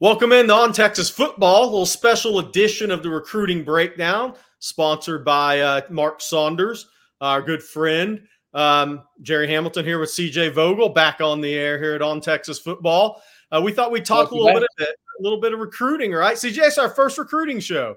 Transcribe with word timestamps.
Welcome 0.00 0.32
in 0.32 0.46
to 0.46 0.54
On 0.54 0.72
Texas 0.72 1.10
Football, 1.10 1.64
a 1.64 1.66
little 1.66 1.84
special 1.84 2.38
edition 2.38 2.90
of 2.90 3.02
the 3.02 3.10
recruiting 3.10 3.62
breakdown, 3.62 4.32
sponsored 4.58 5.26
by 5.26 5.60
uh, 5.60 5.82
Mark 5.90 6.22
Saunders, 6.22 6.88
our 7.20 7.42
good 7.42 7.62
friend. 7.62 8.22
Um, 8.54 9.02
Gerry 9.20 9.46
Hamilton 9.46 9.84
here 9.84 9.98
with 9.98 10.08
CJ 10.08 10.54
Vogel 10.54 10.88
back 10.88 11.20
on 11.20 11.42
the 11.42 11.52
air 11.52 11.76
here 11.76 11.92
at 11.92 12.00
On 12.00 12.18
Texas 12.18 12.58
Football. 12.58 13.20
Uh, 13.52 13.60
we 13.62 13.72
thought 13.72 13.92
we'd 13.92 14.06
talk 14.06 14.30
Welcome 14.30 14.38
a 14.38 14.40
little 14.40 14.60
back. 14.60 14.68
bit 14.78 14.88
of 14.88 14.94
a 15.18 15.22
little 15.22 15.38
bit 15.38 15.52
of 15.52 15.60
recruiting, 15.60 16.12
right? 16.12 16.34
CJ, 16.34 16.56
it's 16.60 16.78
our 16.78 16.88
first 16.88 17.18
recruiting 17.18 17.60
show. 17.60 17.94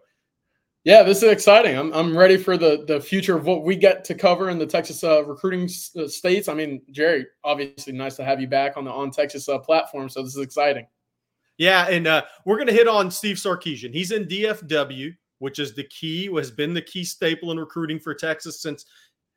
Yeah, 0.84 1.04
this 1.04 1.24
is 1.24 1.32
exciting. 1.32 1.78
I'm, 1.78 1.94
I'm 1.94 2.18
ready 2.18 2.36
for 2.36 2.58
the 2.58 2.84
the 2.86 3.00
future 3.00 3.38
of 3.38 3.46
what 3.46 3.64
we 3.64 3.78
get 3.78 4.04
to 4.04 4.14
cover 4.14 4.50
in 4.50 4.60
the 4.60 4.68
Texas 4.68 5.06
uh, 5.06 5.24
recruiting 5.24 5.70
uh, 5.98 6.10
states. 6.10 6.50
I 6.50 6.54
mean, 6.54 6.82
Gerry, 6.92 7.28
obviously 7.46 7.94
nice 7.94 8.18
to 8.18 8.26
have 8.26 8.42
you 8.42 8.48
back 8.48 8.76
on 8.76 8.84
the 8.84 8.92
On 8.92 9.10
Texas 9.10 9.48
uh, 9.48 9.58
platform. 9.58 10.10
So 10.10 10.22
this 10.22 10.36
is 10.36 10.44
exciting. 10.44 10.86
Yeah, 11.58 11.88
and 11.88 12.08
uh, 12.08 12.24
we're 12.46 12.58
going 12.58 12.68
to 12.68 12.74
hit 12.74 12.88
on 12.88 13.12
Steve 13.12 13.38
Sarkisian. 13.38 13.94
He's 13.94 14.12
in 14.12 14.26
DFW, 14.26 15.16
which 15.40 15.60
is 15.60 15.76
the 15.76 15.84
key, 15.84 16.30
has 16.36 16.52
been 16.52 16.74
the 16.74 16.82
key 16.82 17.04
staple 17.04 17.52
in 17.52 17.60
recruiting 17.60 18.00
for 18.00 18.14
Texas 18.14 18.62
since 18.62 18.86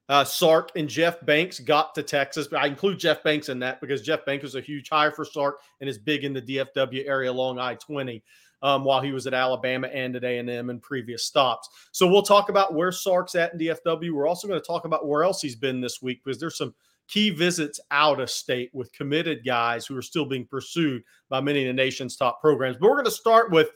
uh, 0.09 0.25
Sark 0.25 0.71
and 0.77 0.89
Jeff 0.89 1.25
Banks 1.27 1.59
got 1.59 1.95
to 1.95 2.03
Texas. 2.03 2.49
I 2.57 2.67
include 2.67 2.99
Jeff 2.99 3.23
Banks 3.23 3.49
in 3.49 3.59
that 3.61 3.81
because 3.81 4.03
Jeff 4.03 4.25
Banks 4.25 4.45
was 4.45 4.55
a 4.55 4.61
huge 4.61 4.89
hire 4.89 5.11
for 5.11 5.25
Sark 5.25 5.59
and 5.81 5.91
is 5.91 5.99
big 5.99 6.25
in 6.25 6.33
the 6.33 6.43
DFW 6.43 7.07
area 7.09 7.31
along 7.31 7.59
I-20 7.59 8.23
um, 8.63 8.85
while 8.85 9.01
he 9.01 9.13
was 9.13 9.27
at 9.27 9.35
Alabama 9.35 9.89
and 9.89 10.17
at 10.17 10.25
A&M 10.25 10.71
and 10.71 10.83
previous 10.83 11.25
stops. 11.25 11.69
So 11.93 12.07
we'll 12.07 12.23
talk 12.23 12.49
about 12.49 12.75
where 12.75 12.93
Sark's 12.93 13.35
at 13.35 13.53
in 13.53 13.59
DFW. 13.59 14.13
We're 14.13 14.29
also 14.29 14.49
going 14.49 14.61
to 14.61 14.67
talk 14.67 14.85
about 14.85 15.07
where 15.07 15.25
else 15.25 15.43
he's 15.43 15.57
been 15.57 15.81
this 15.81 16.01
week 16.03 16.23
because 16.25 16.41
there's 16.41 16.57
some– 16.57 16.75
key 17.09 17.31
visits 17.31 17.81
out 17.91 18.21
of 18.21 18.31
state 18.31 18.71
with 18.73 18.93
committed 18.93 19.45
guys 19.45 19.87
who 19.87 19.97
are 19.97 20.03
still 20.03 20.27
being 20.27 20.47
pursued 20.47 21.03
by 21.29 21.41
many 21.41 21.63
of 21.63 21.69
the 21.69 21.73
nation's 21.73 22.17
top 22.17 22.41
programs. 22.41 22.77
But 22.77 22.89
we're 22.89 22.97
going 22.97 23.05
to 23.07 23.11
start 23.11 23.51
with 23.51 23.71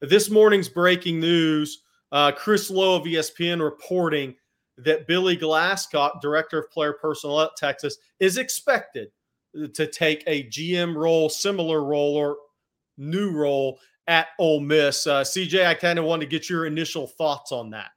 this 0.00 0.30
morning's 0.30 0.68
breaking 0.68 1.20
news. 1.20 1.82
Uh, 2.12 2.32
Chris 2.32 2.70
Low 2.70 2.96
of 2.96 3.04
ESPN 3.04 3.62
reporting 3.62 4.34
that 4.78 5.06
Billy 5.06 5.36
Glasscock, 5.36 6.20
director 6.20 6.58
of 6.58 6.70
player 6.70 6.94
personnel 6.94 7.42
at 7.42 7.56
Texas, 7.56 7.98
is 8.18 8.38
expected 8.38 9.08
to 9.74 9.86
take 9.86 10.24
a 10.26 10.44
GM 10.44 10.94
role, 10.94 11.28
similar 11.28 11.84
role, 11.84 12.16
or 12.16 12.36
new 12.96 13.30
role 13.30 13.78
at 14.06 14.28
Ole 14.38 14.60
Miss. 14.60 15.06
Uh, 15.06 15.22
CJ, 15.22 15.66
I 15.66 15.74
kind 15.74 15.98
of 15.98 16.04
want 16.04 16.20
to 16.22 16.26
get 16.26 16.48
your 16.48 16.66
initial 16.66 17.06
thoughts 17.06 17.52
on 17.52 17.70
that. 17.70 17.90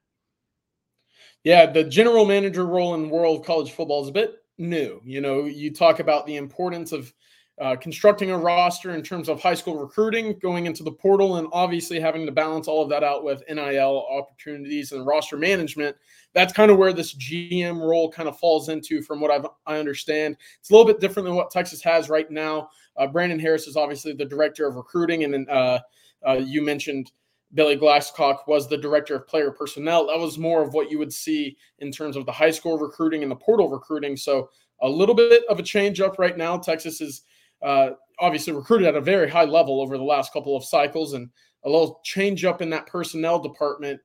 Yeah, 1.44 1.66
the 1.66 1.84
general 1.84 2.26
manager 2.26 2.66
role 2.66 2.96
in 2.96 3.10
world 3.10 3.46
college 3.46 3.72
football 3.72 4.04
is 4.04 4.10
a 4.10 4.14
bit 4.14 4.36
new. 4.58 5.02
You 5.04 5.22
know, 5.22 5.46
you 5.46 5.74
talk 5.74 6.00
about 6.00 6.26
the 6.26 6.38
importance 6.38 6.92
of 6.92 7.14
uh, 7.62 7.76
constructing 7.76 8.32
a 8.32 8.38
roster 8.38 8.96
in 8.96 9.04
terms 9.04 9.30
of 9.30 9.42
high 9.42 9.54
school 9.54 9.78
recruiting, 9.78 10.40
going 10.40 10.66
into 10.66 10.82
the 10.82 10.92
portal, 10.92 11.36
and 11.36 11.48
obviously 11.52 12.00
having 12.00 12.26
to 12.26 12.32
balance 12.32 12.68
all 12.68 12.82
of 12.82 12.90
that 12.90 13.04
out 13.04 13.24
with 13.24 13.44
NIL 13.48 14.08
opportunities 14.10 14.92
and 14.92 15.06
roster 15.06 15.38
management. 15.38 15.96
That's 16.34 16.52
kind 16.52 16.72
of 16.72 16.78
where 16.78 16.94
this 16.94 17.14
GM 17.14 17.80
role 17.80 18.12
kind 18.12 18.28
of 18.28 18.40
falls 18.40 18.70
into, 18.70 19.04
from 19.04 19.22
what 19.22 19.30
I've, 19.30 19.46
I 19.68 19.78
understand. 19.78 20.36
It's 20.60 20.72
a 20.72 20.74
little 20.74 20.88
bit 20.88 21.00
different 21.00 21.28
than 21.28 21.36
what 21.36 21.52
Texas 21.52 21.84
has 21.84 22.10
right 22.10 22.30
now. 22.32 22.70
Uh, 22.98 23.08
Brandon 23.08 23.40
Harris 23.40 23.68
is 23.68 23.76
obviously 23.76 24.14
the 24.14 24.26
director 24.26 24.68
of 24.68 24.76
recruiting, 24.76 25.24
and 25.24 25.34
then 25.34 25.48
uh, 25.50 25.80
uh 26.28 26.34
you 26.34 26.62
mentioned 26.62 27.12
Billy 27.54 27.78
Glasscock 27.78 28.48
was 28.48 28.68
the 28.68 28.78
director 28.78 29.16
of 29.16 29.28
player 29.28 29.52
personnel. 29.52 30.08
That 30.08 30.20
was 30.20 30.38
more 30.38 30.64
of 30.64 30.74
what 30.74 30.90
you 30.90 30.98
would 30.98 31.14
see 31.14 31.56
in 31.80 31.92
terms 31.92 32.16
of 32.16 32.26
the 32.26 32.32
high 32.32 32.52
school 32.52 32.78
recruiting 32.78 33.22
and 33.22 33.32
the 33.32 33.36
portal 33.36 33.70
recruiting. 33.70 34.18
So 34.18 34.50
a 34.82 34.90
little 34.90 35.16
bit 35.16 35.44
of 35.50 35.60
a 35.60 35.64
change 35.64 36.02
up 36.02 36.18
right 36.18 36.38
now. 36.38 36.58
Texas 36.58 37.00
is 37.00 37.22
uh, 37.62 37.92
obviously 38.20 38.54
recruited 38.54 38.88
at 38.88 38.96
a 38.96 39.02
very 39.02 39.30
high 39.30 39.46
level 39.46 39.82
over 39.82 39.98
the 39.98 40.04
last 40.04 40.34
couple 40.34 40.58
of 40.58 40.66
cycles, 40.66 41.14
and 41.14 41.30
a 41.64 41.70
little 41.70 42.02
change 42.04 42.44
up 42.44 42.62
in 42.62 42.70
that 42.72 42.88
personnel 42.88 43.40
department. 43.40 44.00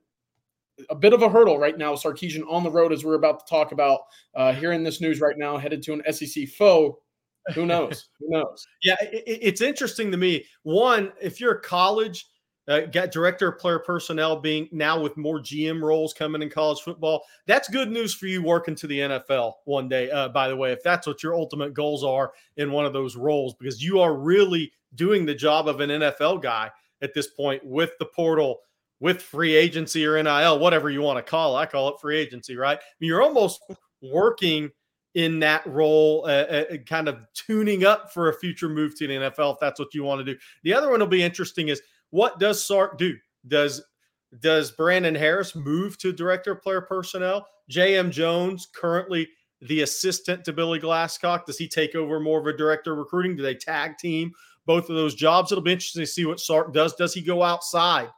A 0.91 0.95
bit 0.95 1.13
of 1.13 1.23
a 1.23 1.29
hurdle 1.29 1.59
right 1.59 1.77
now. 1.77 1.95
Sarkisian 1.95 2.45
on 2.49 2.63
the 2.63 2.71
road, 2.71 2.93
as 2.93 3.05
we're 3.05 3.15
about 3.15 3.45
to 3.45 3.51
talk 3.51 3.73
about, 3.73 4.01
uh, 4.37 4.53
hearing 4.53 4.85
this 4.85 5.01
news 5.01 5.21
right 5.21 5.37
now, 5.37 5.59
headed 5.59 5.83
to 5.83 5.93
an 5.95 6.03
SEC 6.13 6.47
foe. 6.49 7.01
Who 7.55 7.67
knows? 7.67 8.09
Who 8.21 8.31
knows? 8.31 8.67
Yeah, 8.83 8.97
it, 9.01 9.25
it's 9.27 9.61
interesting 9.61 10.11
to 10.11 10.17
me. 10.17 10.45
One, 10.63 11.13
if 11.21 11.41
you're 11.41 11.55
a 11.55 11.61
college– 11.61 12.27
uh, 12.69 12.81
got 12.81 13.11
director 13.11 13.49
of 13.49 13.59
player 13.59 13.79
personnel 13.79 14.37
being 14.37 14.69
now 14.71 15.01
with 15.01 15.17
more 15.17 15.41
GM 15.41 15.83
roles 15.83 16.13
coming 16.13 16.43
in 16.43 16.51
college 16.51 16.81
football. 16.81 17.25
That's 17.47 17.69
good 17.69 17.91
news 17.91 18.15
for 18.15 18.27
you 18.27 18.43
working 18.43 18.75
to 18.77 18.87
the 18.87 18.99
NFL 19.01 19.55
one 19.65 19.89
day. 19.89 20.11
Uh, 20.11 20.29
by 20.29 20.49
the 20.49 20.57
way, 20.57 20.73
if 20.73 20.83
that's 20.83 21.07
what 21.07 21.23
your 21.23 21.35
ultimate 21.35 21.73
goals 21.73 22.05
are 22.05 22.33
in 22.59 22.71
one 22.71 22.85
of 22.85 22.93
those 22.93 23.17
roles, 23.17 23.55
because 23.55 23.83
you 23.83 24.01
are 24.01 24.15
really 24.15 24.71
doing 24.95 25.25
the 25.25 25.35
job 25.35 25.67
of 25.67 25.81
an 25.81 25.89
NFL 25.89 26.43
guy 26.43 26.71
at 27.01 27.15
this 27.15 27.29
point 27.29 27.65
with 27.65 27.93
the 27.99 28.05
portal, 28.05 28.59
with 29.01 29.23
free 29.23 29.55
agency 29.57 30.05
or 30.05 30.23
NIL, 30.23 30.59
whatever 30.59 30.91
you 30.91 31.01
want 31.01 31.25
to 31.25 31.29
call 31.29 31.57
it. 31.57 31.61
I 31.61 31.67
call 31.67 31.89
it 31.89 32.01
free 32.01 32.19
agency, 32.19 32.55
right? 32.55 32.79
I 32.79 32.83
mean, 33.01 33.09
you're 33.09 33.23
almost 33.23 33.63
working 34.03 34.71
in 35.15 35.41
that 35.41 35.67
role, 35.67 36.25
uh, 36.27 36.45
uh, 36.45 36.77
kind 36.87 37.09
of 37.09 37.19
tuning 37.35 37.85
up 37.85 38.13
for 38.13 38.29
a 38.29 38.39
future 38.39 38.69
move 38.69 38.97
to 38.99 39.07
the 39.07 39.15
NFL 39.15 39.55
if 39.55 39.61
that's 39.61 39.81
what 39.81 39.95
you 39.95 40.05
want 40.05 40.25
to 40.25 40.33
do. 40.33 40.39
The 40.63 40.75
other 40.75 40.91
one 40.91 41.01
will 41.01 41.07
be 41.07 41.23
interesting 41.23 41.69
is 41.69 41.83
what 42.11 42.39
does 42.39 42.65
Sark 42.65 42.99
do? 42.99 43.17
Does 43.47 43.83
does 44.41 44.71
Brandon 44.71 45.15
Harris 45.15 45.55
move 45.57 45.97
to 45.99 46.13
director 46.13 46.53
of 46.53 46.63
player 46.63 46.83
personnel? 46.83 47.47
J.M. 47.69 48.11
Jones, 48.11 48.69
currently 48.75 49.29
the 49.63 49.83
assistant 49.83 50.45
to 50.45 50.53
Billy 50.53 50.79
Glasscock. 50.79 51.45
does 51.45 51.59
he 51.59 51.67
take 51.67 51.95
over 51.95 52.21
more 52.21 52.39
of 52.39 52.47
a 52.47 52.57
director 52.57 52.93
of 52.93 52.99
recruiting? 52.99 53.37
Do 53.37 53.43
they 53.43 53.55
tag 53.55 53.99
team 53.99 54.33
both 54.67 54.89
of 54.89 54.97
those 54.97 55.15
jobs? 55.15 55.51
It'll 55.51 55.65
be 55.65 55.73
interesting 55.73 56.03
to 56.03 56.07
see 56.07 56.27
what 56.27 56.41
Sark 56.41 56.73
does. 56.73 56.95
Does 56.95 57.15
he 57.15 57.23
go 57.23 57.43
outside? 57.43 58.11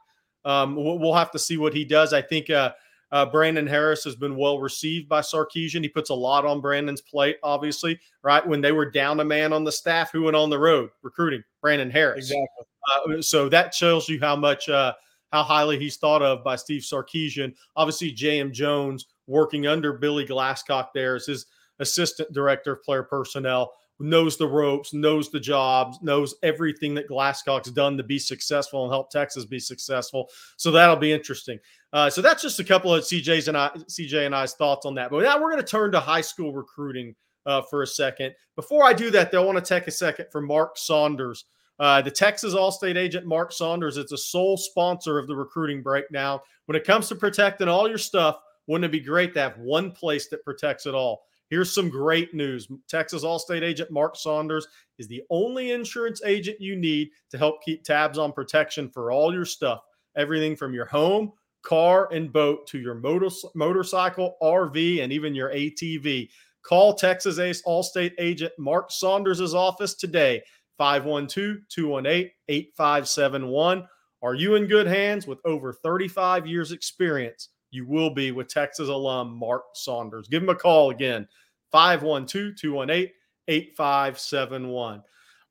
Um, 0.43 0.75
we'll 0.75 1.13
have 1.13 1.31
to 1.31 1.39
see 1.39 1.57
what 1.57 1.73
he 1.73 1.85
does. 1.85 2.13
I 2.13 2.21
think 2.21 2.49
uh, 2.49 2.73
uh, 3.11 3.25
Brandon 3.25 3.67
Harris 3.67 4.03
has 4.03 4.15
been 4.15 4.35
well 4.35 4.59
received 4.59 5.09
by 5.09 5.21
Sarkisian. 5.21 5.83
He 5.83 5.89
puts 5.89 6.09
a 6.09 6.15
lot 6.15 6.45
on 6.45 6.61
Brandon's 6.61 7.01
plate, 7.01 7.37
obviously, 7.43 7.99
right? 8.23 8.45
When 8.45 8.61
they 8.61 8.71
were 8.71 8.89
down 8.89 9.19
a 9.19 9.25
man 9.25 9.51
on 9.51 9.63
the 9.63 9.71
staff, 9.71 10.11
who 10.11 10.23
went 10.23 10.35
on 10.35 10.49
the 10.49 10.59
road 10.59 10.89
recruiting? 11.01 11.43
Brandon 11.61 11.91
Harris. 11.91 12.31
Exactly. 12.31 13.17
Uh, 13.17 13.21
so 13.21 13.49
that 13.49 13.73
shows 13.73 14.07
you 14.07 14.19
how 14.19 14.35
much 14.35 14.69
uh, 14.69 14.93
how 15.31 15.43
highly 15.43 15.77
he's 15.77 15.97
thought 15.97 16.21
of 16.21 16.43
by 16.43 16.55
Steve 16.55 16.81
Sarkisian. 16.81 17.53
Obviously, 17.75 18.11
J.M. 18.11 18.51
Jones 18.51 19.07
working 19.27 19.67
under 19.67 19.93
Billy 19.93 20.25
Glasscock 20.25 20.87
there 20.93 21.15
as 21.15 21.25
his 21.25 21.45
assistant 21.79 22.31
director 22.33 22.73
of 22.73 22.83
player 22.83 23.03
personnel 23.03 23.73
knows 24.01 24.37
the 24.37 24.47
ropes, 24.47 24.93
knows 24.93 25.29
the 25.29 25.39
jobs, 25.39 25.99
knows 26.01 26.35
everything 26.43 26.93
that 26.95 27.09
Glasscock's 27.09 27.71
done 27.71 27.97
to 27.97 28.03
be 28.03 28.19
successful 28.19 28.83
and 28.83 28.91
help 28.91 29.09
Texas 29.09 29.45
be 29.45 29.59
successful. 29.59 30.29
So 30.57 30.71
that'll 30.71 30.95
be 30.95 31.11
interesting. 31.11 31.59
Uh, 31.93 32.09
so 32.09 32.21
that's 32.21 32.41
just 32.41 32.59
a 32.59 32.63
couple 32.63 32.93
of 32.93 33.03
CJ's 33.03 33.47
and 33.47 33.57
I, 33.57 33.69
CJ 33.89 34.25
and 34.25 34.35
I's 34.35 34.53
thoughts 34.53 34.85
on 34.85 34.95
that. 34.95 35.11
But 35.11 35.23
now 35.23 35.41
we're 35.41 35.51
going 35.51 35.63
to 35.63 35.67
turn 35.67 35.91
to 35.91 35.99
high 35.99 36.21
school 36.21 36.53
recruiting 36.53 37.15
uh, 37.45 37.61
for 37.63 37.83
a 37.83 37.87
second. 37.87 38.33
Before 38.55 38.83
I 38.83 38.93
do 38.93 39.11
that, 39.11 39.31
though, 39.31 39.43
I 39.43 39.45
want 39.45 39.63
to 39.63 39.73
take 39.73 39.87
a 39.87 39.91
second 39.91 40.27
for 40.31 40.41
Mark 40.41 40.77
Saunders. 40.77 41.45
Uh, 41.79 42.01
the 42.01 42.11
Texas 42.11 42.53
Allstate 42.53 42.95
agent 42.95 43.25
Mark 43.25 43.51
Saunders 43.51 43.97
is 43.97 44.11
a 44.11 44.17
sole 44.17 44.55
sponsor 44.55 45.17
of 45.17 45.27
the 45.27 45.35
recruiting 45.35 45.81
breakdown. 45.81 46.39
When 46.65 46.75
it 46.75 46.85
comes 46.85 47.07
to 47.09 47.15
protecting 47.15 47.67
all 47.67 47.89
your 47.89 47.97
stuff, 47.97 48.37
wouldn't 48.67 48.85
it 48.85 48.91
be 48.91 48.99
great 48.99 49.33
to 49.33 49.41
have 49.41 49.57
one 49.57 49.91
place 49.91 50.27
that 50.29 50.45
protects 50.45 50.85
it 50.85 50.93
all? 50.93 51.23
Here's 51.51 51.75
some 51.75 51.89
great 51.89 52.33
news. 52.33 52.69
Texas 52.87 53.25
Allstate 53.25 53.61
agent 53.61 53.91
Mark 53.91 54.15
Saunders 54.15 54.65
is 54.97 55.09
the 55.09 55.21
only 55.29 55.71
insurance 55.71 56.21
agent 56.23 56.61
you 56.61 56.77
need 56.77 57.09
to 57.29 57.37
help 57.37 57.61
keep 57.61 57.83
tabs 57.83 58.17
on 58.17 58.31
protection 58.31 58.89
for 58.89 59.11
all 59.11 59.33
your 59.33 59.43
stuff. 59.43 59.81
Everything 60.15 60.55
from 60.55 60.73
your 60.73 60.85
home, 60.85 61.33
car, 61.61 62.07
and 62.13 62.31
boat 62.31 62.67
to 62.67 62.79
your 62.79 62.95
motor- 62.95 63.35
motorcycle, 63.53 64.37
RV, 64.41 65.03
and 65.03 65.11
even 65.11 65.35
your 65.35 65.49
ATV. 65.49 66.29
Call 66.63 66.93
Texas 66.93 67.37
Ace 67.37 67.61
Allstate 67.63 68.13
agent 68.17 68.53
Mark 68.57 68.89
Saunders' 68.89 69.53
office 69.53 69.95
today 69.95 70.41
512 70.77 71.57
218 71.67 72.31
8571. 72.47 73.85
Are 74.23 74.35
you 74.35 74.55
in 74.55 74.67
good 74.67 74.87
hands 74.87 75.27
with 75.27 75.39
over 75.43 75.73
35 75.73 76.47
years' 76.47 76.71
experience? 76.71 77.49
You 77.71 77.87
will 77.87 78.13
be 78.13 78.31
with 78.31 78.49
Texas 78.49 78.89
alum 78.89 79.37
Mark 79.37 79.63
Saunders. 79.73 80.27
Give 80.27 80.43
him 80.43 80.49
a 80.49 80.55
call 80.55 80.91
again 80.91 81.27
512 81.71 82.55
218 82.55 83.13
8571. 83.47 85.03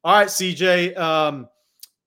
All 0.02 0.14
right, 0.14 0.28
CJ. 0.28 0.96
Um, 0.96 1.48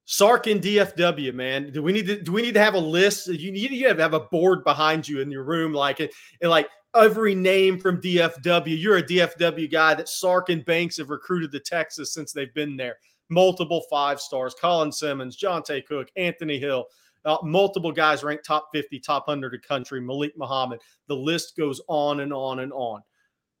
Sark 0.06 0.48
and 0.48 0.60
DFW, 0.60 1.32
man. 1.32 1.72
Do 1.72 1.82
we 1.82 1.92
need 1.92 2.06
to 2.06 2.20
do 2.20 2.32
we 2.32 2.42
need 2.42 2.54
to 2.54 2.60
have 2.60 2.74
a 2.74 2.78
list? 2.78 3.28
You 3.28 3.52
need 3.52 3.68
to 3.68 4.02
have 4.02 4.14
a 4.14 4.20
board 4.20 4.64
behind 4.64 5.08
you 5.08 5.20
in 5.20 5.30
your 5.30 5.44
room, 5.44 5.72
like 5.72 6.00
it, 6.00 6.12
like 6.42 6.68
every 6.94 7.34
name 7.34 7.78
from 7.78 8.00
DFW. 8.00 8.78
You're 8.80 8.98
a 8.98 9.02
DFW 9.02 9.70
guy 9.70 9.94
that 9.94 10.08
Sark 10.08 10.50
and 10.50 10.64
Banks 10.64 10.98
have 10.98 11.10
recruited 11.10 11.52
to 11.52 11.60
Texas 11.60 12.12
since 12.12 12.32
they've 12.32 12.52
been 12.54 12.76
there 12.76 12.98
multiple 13.30 13.82
five 13.90 14.20
stars 14.20 14.54
Colin 14.60 14.92
Simmons, 14.92 15.36
Johntay 15.36 15.84
Cook, 15.86 16.08
Anthony 16.16 16.58
Hill, 16.58 16.86
uh, 17.24 17.38
multiple 17.42 17.92
guys 17.92 18.22
ranked 18.22 18.44
top 18.44 18.68
50, 18.72 19.00
top 19.00 19.26
100 19.28 19.54
of 19.54 19.62
country, 19.62 20.00
Malik 20.00 20.36
Muhammad. 20.36 20.80
The 21.08 21.16
list 21.16 21.56
goes 21.56 21.80
on 21.88 22.20
and 22.20 22.32
on 22.32 22.60
and 22.60 22.72
on. 22.72 23.00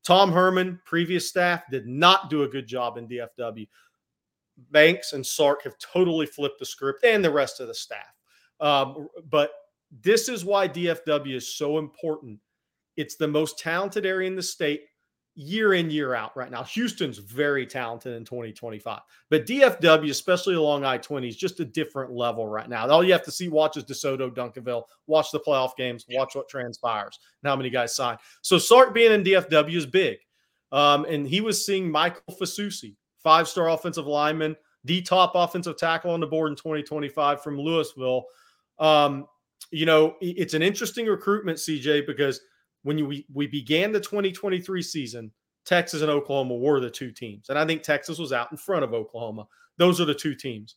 Tom 0.04 0.30
Herman, 0.30 0.80
previous 0.84 1.28
staff, 1.28 1.62
did 1.70 1.86
not 1.86 2.28
do 2.30 2.42
a 2.42 2.48
good 2.48 2.66
job 2.66 2.98
in 2.98 3.08
DFW. 3.08 3.66
Banks 4.70 5.14
and 5.14 5.26
Sark 5.26 5.62
have 5.64 5.78
totally 5.78 6.26
flipped 6.26 6.58
the 6.58 6.66
script, 6.66 7.04
and 7.04 7.24
the 7.24 7.30
rest 7.30 7.60
of 7.60 7.68
the 7.68 7.74
staff. 7.74 8.14
Um, 8.60 9.08
but 9.30 9.50
this 10.02 10.28
is 10.28 10.44
why 10.44 10.68
DFW 10.68 11.34
is 11.34 11.56
so 11.56 11.78
important. 11.78 12.38
It's 12.96 13.16
the 13.16 13.26
most 13.26 13.58
talented 13.58 14.06
area 14.06 14.28
in 14.28 14.36
the 14.36 14.42
state 14.42 14.82
year 15.34 15.74
in, 15.74 15.90
year 15.90 16.14
out 16.14 16.36
right 16.36 16.50
now. 16.50 16.62
Houston's 16.64 17.18
very 17.18 17.66
talented 17.66 18.14
in 18.14 18.24
2025, 18.24 19.00
but 19.30 19.46
DFW, 19.46 20.10
especially 20.10 20.54
along 20.54 20.84
I 20.84 20.98
20, 20.98 21.28
is 21.28 21.36
just 21.36 21.60
a 21.60 21.64
different 21.64 22.12
level 22.12 22.46
right 22.46 22.68
now. 22.68 22.88
All 22.88 23.02
you 23.02 23.12
have 23.12 23.24
to 23.24 23.30
see, 23.30 23.48
watch 23.48 23.76
is 23.76 23.84
DeSoto, 23.84 24.30
Duncanville, 24.30 24.84
watch 25.06 25.30
the 25.32 25.40
playoff 25.40 25.76
games, 25.76 26.06
watch 26.10 26.34
what 26.34 26.48
transpires, 26.48 27.18
and 27.42 27.48
how 27.48 27.56
many 27.56 27.70
guys 27.70 27.94
sign. 27.94 28.16
So 28.42 28.58
Sark 28.58 28.94
being 28.94 29.12
in 29.12 29.24
DFW 29.24 29.76
is 29.76 29.86
big. 29.86 30.18
Um, 30.72 31.04
and 31.04 31.26
he 31.26 31.40
was 31.40 31.64
seeing 31.64 31.90
Michael 31.90 32.34
Fasusi, 32.34 32.96
five 33.22 33.48
star 33.48 33.70
offensive 33.70 34.06
lineman, 34.06 34.56
the 34.84 35.02
top 35.02 35.32
offensive 35.34 35.76
tackle 35.76 36.10
on 36.10 36.20
the 36.20 36.26
board 36.26 36.50
in 36.50 36.56
2025 36.56 37.42
from 37.42 37.56
Lewisville. 37.56 38.22
Um, 38.78 39.26
you 39.70 39.86
know, 39.86 40.16
it's 40.20 40.54
an 40.54 40.62
interesting 40.62 41.06
recruitment, 41.06 41.58
CJ, 41.58 42.06
because 42.06 42.40
when 42.84 42.98
you, 42.98 43.06
we, 43.06 43.26
we 43.32 43.46
began 43.46 43.90
the 43.90 44.00
2023 44.00 44.82
season, 44.82 45.32
Texas 45.66 46.02
and 46.02 46.10
Oklahoma 46.10 46.54
were 46.54 46.80
the 46.80 46.90
two 46.90 47.10
teams. 47.10 47.48
And 47.48 47.58
I 47.58 47.66
think 47.66 47.82
Texas 47.82 48.18
was 48.18 48.32
out 48.32 48.52
in 48.52 48.56
front 48.56 48.84
of 48.84 48.94
Oklahoma. 48.94 49.46
Those 49.76 50.00
are 50.00 50.04
the 50.04 50.14
two 50.14 50.34
teams. 50.34 50.76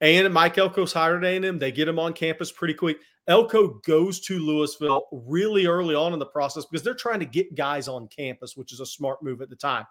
And 0.00 0.32
Mike 0.32 0.58
Elko's 0.58 0.92
hired 0.92 1.24
A&M. 1.24 1.58
They 1.58 1.72
get 1.72 1.88
him 1.88 1.98
on 1.98 2.12
campus 2.12 2.52
pretty 2.52 2.74
quick. 2.74 2.98
Elko 3.26 3.80
goes 3.84 4.20
to 4.20 4.38
Lewisville 4.38 5.02
really 5.10 5.66
early 5.66 5.94
on 5.94 6.12
in 6.12 6.18
the 6.18 6.26
process 6.26 6.64
because 6.64 6.84
they're 6.84 6.94
trying 6.94 7.20
to 7.20 7.26
get 7.26 7.54
guys 7.54 7.88
on 7.88 8.08
campus, 8.08 8.56
which 8.56 8.72
is 8.72 8.80
a 8.80 8.86
smart 8.86 9.22
move 9.22 9.42
at 9.42 9.50
the 9.50 9.56
time. 9.56 9.84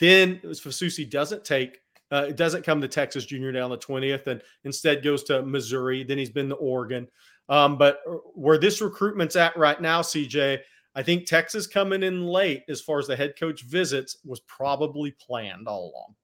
Then 0.00 0.40
Fasusi 0.44 1.08
doesn't 1.08 1.44
take 1.44 1.80
uh, 2.10 2.26
it 2.28 2.36
doesn't 2.36 2.64
come 2.64 2.80
to 2.80 2.88
Texas 2.88 3.26
Junior 3.26 3.60
on 3.60 3.70
the 3.70 3.76
20th 3.76 4.26
and 4.28 4.42
instead 4.64 5.04
goes 5.04 5.22
to 5.24 5.42
Missouri. 5.42 6.04
Then 6.04 6.16
he's 6.16 6.30
been 6.30 6.48
to 6.48 6.54
Oregon. 6.54 7.06
Um, 7.48 7.78
but 7.78 8.00
where 8.34 8.58
this 8.58 8.80
recruitment's 8.80 9.36
at 9.36 9.56
right 9.56 9.80
now, 9.80 10.02
CJ, 10.02 10.58
I 10.94 11.02
think 11.02 11.26
Texas 11.26 11.66
coming 11.66 12.02
in 12.02 12.26
late 12.26 12.62
as 12.68 12.80
far 12.80 12.98
as 12.98 13.06
the 13.06 13.16
head 13.16 13.34
coach 13.38 13.62
visits 13.62 14.18
was 14.24 14.40
probably 14.40 15.12
planned 15.12 15.68
all 15.68 15.92
along. 15.92 16.14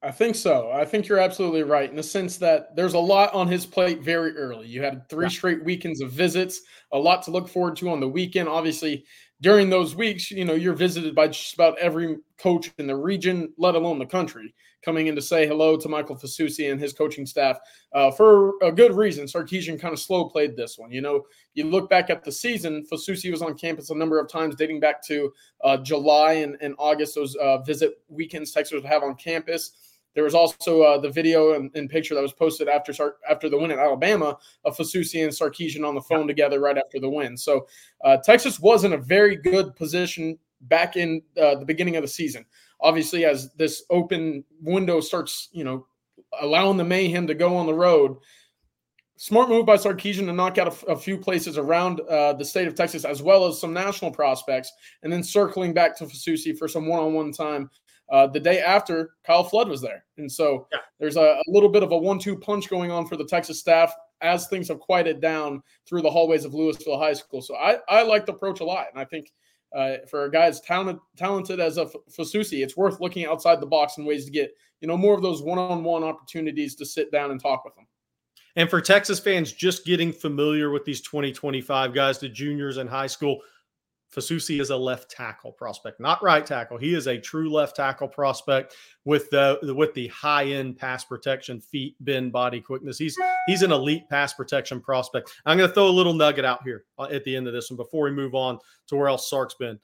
I 0.00 0.12
think 0.12 0.36
so. 0.36 0.70
I 0.70 0.84
think 0.84 1.08
you're 1.08 1.18
absolutely 1.18 1.64
right 1.64 1.90
in 1.90 1.96
the 1.96 2.02
sense 2.02 2.36
that 2.36 2.76
there's 2.76 2.94
a 2.94 2.98
lot 2.98 3.34
on 3.34 3.48
his 3.48 3.66
plate 3.66 4.00
very 4.00 4.36
early. 4.36 4.68
You 4.68 4.80
had 4.80 5.08
three 5.08 5.28
straight 5.28 5.64
weekends 5.64 6.00
of 6.00 6.12
visits, 6.12 6.60
a 6.92 6.98
lot 6.98 7.24
to 7.24 7.32
look 7.32 7.48
forward 7.48 7.76
to 7.76 7.90
on 7.90 7.98
the 7.98 8.08
weekend. 8.08 8.48
Obviously, 8.48 9.04
during 9.40 9.70
those 9.70 9.94
weeks, 9.94 10.30
you 10.30 10.44
know, 10.44 10.54
you're 10.54 10.74
visited 10.74 11.14
by 11.14 11.28
just 11.28 11.54
about 11.54 11.78
every 11.78 12.16
coach 12.38 12.72
in 12.78 12.86
the 12.86 12.96
region, 12.96 13.52
let 13.56 13.76
alone 13.76 13.98
the 13.98 14.06
country, 14.06 14.52
coming 14.84 15.06
in 15.06 15.14
to 15.14 15.22
say 15.22 15.46
hello 15.46 15.76
to 15.76 15.88
Michael 15.88 16.16
Fasusi 16.16 16.70
and 16.70 16.80
his 16.80 16.92
coaching 16.92 17.24
staff 17.24 17.58
uh, 17.92 18.10
for 18.10 18.54
a 18.62 18.72
good 18.72 18.94
reason. 18.94 19.26
Sarkisian 19.26 19.80
kind 19.80 19.92
of 19.92 20.00
slow 20.00 20.28
played 20.28 20.56
this 20.56 20.76
one. 20.76 20.90
You 20.90 21.02
know, 21.02 21.24
you 21.54 21.64
look 21.64 21.88
back 21.88 22.10
at 22.10 22.24
the 22.24 22.32
season, 22.32 22.84
Fasusi 22.90 23.30
was 23.30 23.42
on 23.42 23.54
campus 23.54 23.90
a 23.90 23.94
number 23.94 24.18
of 24.18 24.28
times 24.28 24.56
dating 24.56 24.80
back 24.80 25.02
to 25.06 25.32
uh, 25.62 25.76
July 25.76 26.34
and, 26.34 26.56
and 26.60 26.74
August, 26.78 27.14
those 27.14 27.36
uh, 27.36 27.58
visit 27.58 28.00
weekends 28.08 28.50
Texas 28.50 28.74
would 28.74 28.84
have 28.84 29.02
on 29.04 29.14
campus. 29.14 29.72
There 30.18 30.24
was 30.24 30.34
also 30.34 30.82
uh, 30.82 30.98
the 30.98 31.10
video 31.10 31.52
and, 31.52 31.70
and, 31.76 31.88
picture 31.88 32.12
that 32.16 32.20
was 32.20 32.32
posted 32.32 32.66
after 32.66 32.92
after 33.30 33.48
the 33.48 33.56
win 33.56 33.70
at 33.70 33.78
Alabama 33.78 34.36
of 34.64 34.76
Fasusi 34.76 35.22
and 35.22 35.32
Sarkisian 35.32 35.86
on 35.86 35.94
the 35.94 36.00
phone 36.00 36.26
together 36.26 36.58
right 36.58 36.76
after 36.76 36.98
the 36.98 37.08
win. 37.08 37.36
So 37.36 37.68
uh, 38.02 38.16
Texas 38.16 38.58
was 38.58 38.82
in 38.82 38.94
a 38.94 38.98
very 38.98 39.36
good 39.36 39.76
position 39.76 40.36
back 40.62 40.96
in 40.96 41.22
uh, 41.40 41.54
the 41.54 41.64
beginning 41.64 41.94
of 41.94 42.02
the 42.02 42.08
season. 42.08 42.44
Obviously, 42.80 43.26
as 43.26 43.52
this 43.52 43.84
open 43.90 44.42
window 44.60 44.98
starts, 44.98 45.50
you 45.52 45.62
know, 45.62 45.86
allowing 46.40 46.78
the 46.78 46.84
mayhem 46.84 47.28
to 47.28 47.34
go 47.34 47.56
on 47.56 47.66
the 47.66 47.72
road. 47.72 48.16
Smart 49.18 49.48
move 49.48 49.66
by 49.66 49.76
Sarkisian 49.76 50.26
to 50.26 50.32
knock 50.32 50.58
out 50.58 50.82
a, 50.88 50.96
few 50.96 51.16
places 51.16 51.58
around 51.58 52.00
uh, 52.00 52.32
the 52.32 52.44
state 52.44 52.66
of 52.66 52.74
Texas, 52.74 53.04
as 53.04 53.22
well 53.22 53.46
as 53.46 53.60
some 53.60 53.72
national 53.72 54.10
prospects, 54.10 54.72
and 55.04 55.12
then 55.12 55.22
circling 55.22 55.72
back 55.72 55.96
to 55.98 56.06
Fasusi 56.06 56.58
for 56.58 56.66
some 56.66 56.88
one-on-one 56.88 57.30
time 57.30 57.70
uh, 58.10 58.26
the 58.26 58.40
day 58.40 58.60
after, 58.60 59.10
Kyle 59.24 59.44
Flood 59.44 59.68
was 59.68 59.82
there. 59.82 60.04
And 60.16 60.30
so 60.30 60.66
yeah. 60.72 60.78
there's 60.98 61.16
a, 61.16 61.20
a, 61.20 61.42
little 61.46 61.68
bit 61.68 61.82
of 61.82 61.92
a 61.92 61.98
one 61.98 62.18
two 62.18 62.36
punch 62.36 62.68
going 62.68 62.90
on 62.90 63.06
for 63.06 63.16
the 63.16 63.24
Texas 63.24 63.58
staff 63.58 63.94
as 64.20 64.48
things 64.48 64.68
have 64.68 64.80
quieted 64.80 65.20
down 65.20 65.62
through 65.86 66.02
the 66.02 66.10
hallways 66.10 66.44
of 66.44 66.52
Lewisville 66.52 66.98
High 66.98 67.12
School. 67.12 67.42
So 67.42 67.56
I, 67.56 67.78
I 67.88 68.02
like 68.02 68.26
the 68.26 68.32
approach 68.32 68.60
a 68.60 68.64
lot. 68.64 68.86
And 68.92 69.00
I 69.00 69.04
think 69.04 69.30
uh, 69.74 69.96
for 70.10 70.24
a 70.24 70.30
guy 70.30 70.46
as 70.46 70.60
talented, 70.60 71.00
talented 71.16 71.60
as 71.60 71.76
a 71.76 71.86
Fasusi, 72.10 72.62
it's 72.62 72.76
worth 72.76 73.00
looking 73.00 73.26
outside 73.26 73.60
the 73.60 73.66
box 73.66 73.98
in 73.98 74.04
ways 74.04 74.24
to 74.24 74.30
get 74.30 74.52
you 74.80 74.88
know 74.88 74.96
more 74.96 75.14
of 75.14 75.22
those 75.22 75.42
one 75.42 75.58
on 75.58 75.84
one 75.84 76.04
opportunities 76.04 76.74
to 76.76 76.86
sit 76.86 77.12
down 77.12 77.30
and 77.30 77.40
talk 77.40 77.64
with 77.64 77.74
them. 77.74 77.86
And 78.56 78.68
for 78.68 78.80
Texas 78.80 79.20
fans, 79.20 79.52
just 79.52 79.84
getting 79.84 80.12
familiar 80.12 80.70
with 80.70 80.84
these 80.84 81.00
2025 81.02 81.94
guys, 81.94 82.18
the 82.18 82.28
juniors 82.28 82.78
in 82.78 82.86
high 82.86 83.06
school, 83.06 83.40
Fasusi 84.14 84.60
is 84.60 84.70
a 84.70 84.76
left 84.76 85.10
tackle 85.10 85.52
prospect, 85.52 86.00
not 86.00 86.22
right 86.22 86.44
tackle. 86.44 86.78
He 86.78 86.94
is 86.94 87.06
a 87.06 87.18
true 87.18 87.50
left 87.50 87.76
tackle 87.76 88.08
prospect 88.08 88.74
with 89.04 89.28
the 89.30 89.58
with 89.76 89.92
the 89.94 90.08
high 90.08 90.46
end 90.46 90.78
pass 90.78 91.04
protection, 91.04 91.60
feet, 91.60 91.94
bend, 92.00 92.32
body 92.32 92.60
quickness. 92.60 92.98
He's 92.98 93.18
he's 93.46 93.62
an 93.62 93.72
elite 93.72 94.08
pass 94.08 94.32
protection 94.32 94.80
prospect. 94.80 95.32
I'm 95.44 95.58
going 95.58 95.68
to 95.68 95.74
throw 95.74 95.88
a 95.88 95.90
little 95.90 96.14
nugget 96.14 96.44
out 96.44 96.62
here 96.64 96.84
uh, 96.98 97.08
at 97.12 97.24
the 97.24 97.36
end 97.36 97.46
of 97.46 97.52
this 97.52 97.70
one 97.70 97.76
before 97.76 98.04
we 98.04 98.10
move 98.12 98.34
on 98.34 98.58
to 98.86 98.96
where 98.96 99.08
else 99.08 99.28
Sark's 99.28 99.54
been. 99.54 99.78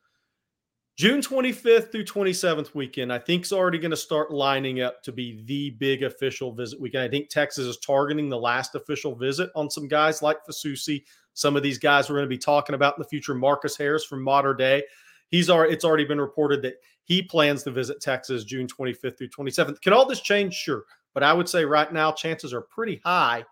June 0.96 1.20
25th 1.20 1.91
through 1.91 2.05
27th 2.05 2.73
weekend, 2.73 3.12
I 3.12 3.19
think 3.19 3.44
is 3.44 3.52
already 3.52 3.81
going 3.81 3.91
to 3.91 3.96
start 3.96 4.32
lining 4.32 4.81
up 4.81 5.02
to 5.02 5.11
be 5.11 5.43
the 5.44 5.70
big 5.70 6.05
official 6.05 6.52
visit 6.52 6.81
weekend. 6.81 7.02
I 7.02 7.08
think 7.08 7.29
Texas 7.29 7.67
is 7.67 7.79
targeting 7.79 8.29
the 8.29 8.38
last 8.38 8.76
official 8.76 9.17
visit 9.17 9.50
on 9.56 9.69
some 9.69 9.88
guys 9.88 10.23
like 10.23 10.46
Fasusi, 10.46 11.02
some 11.32 11.56
of 11.56 11.64
these 11.64 11.79
guys 11.79 12.08
we're 12.08 12.17
going 12.17 12.26
to 12.26 12.29
be 12.29 12.38
talking 12.38 12.76
about 12.76 12.96
in 12.96 13.02
the 13.02 13.08
future. 13.08 13.35
Marcus 13.35 13.76
Harris 13.76 14.05
from 14.05 14.23
Modern 14.23 14.56
Day. 14.56 14.85
He's 15.31 15.50
already, 15.50 15.73
it's 15.73 15.85
already 15.85 16.05
been 16.05 16.20
reported 16.20 16.62
that 16.62 16.75
he 17.02 17.23
plans 17.23 17.64
to 17.64 17.73
visit 17.73 18.00
Texas 18.00 18.44
June 18.44 18.69
25th 18.69 19.19
through 19.19 19.31
27th. 19.31 19.81
Can 19.81 19.93
all 19.93 20.06
this 20.06 20.20
change? 20.20 20.55
Sure. 20.55 20.85
But 21.12 21.25
I 21.25 21.32
would 21.32 21.49
say 21.49 21.64
right 21.64 21.93
now, 21.93 22.12
chances 22.12 22.55
are 22.55 22.61
pretty 22.61 23.00
high 23.05 23.44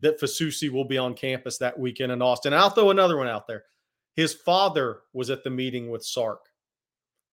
that 0.00 0.20
Fasusi 0.20 0.68
will 0.68 0.84
be 0.84 0.98
on 0.98 1.14
campus 1.14 1.56
that 1.56 1.78
weekend 1.78 2.12
in 2.12 2.20
Austin. 2.20 2.52
And 2.52 2.60
I'll 2.60 2.68
throw 2.68 2.90
another 2.90 3.16
one 3.16 3.28
out 3.28 3.46
there. 3.46 3.64
His 4.14 4.34
father 4.34 5.00
was 5.14 5.30
at 5.30 5.42
the 5.42 5.48
meeting 5.48 5.90
with 5.90 6.04
Sark. 6.04 6.40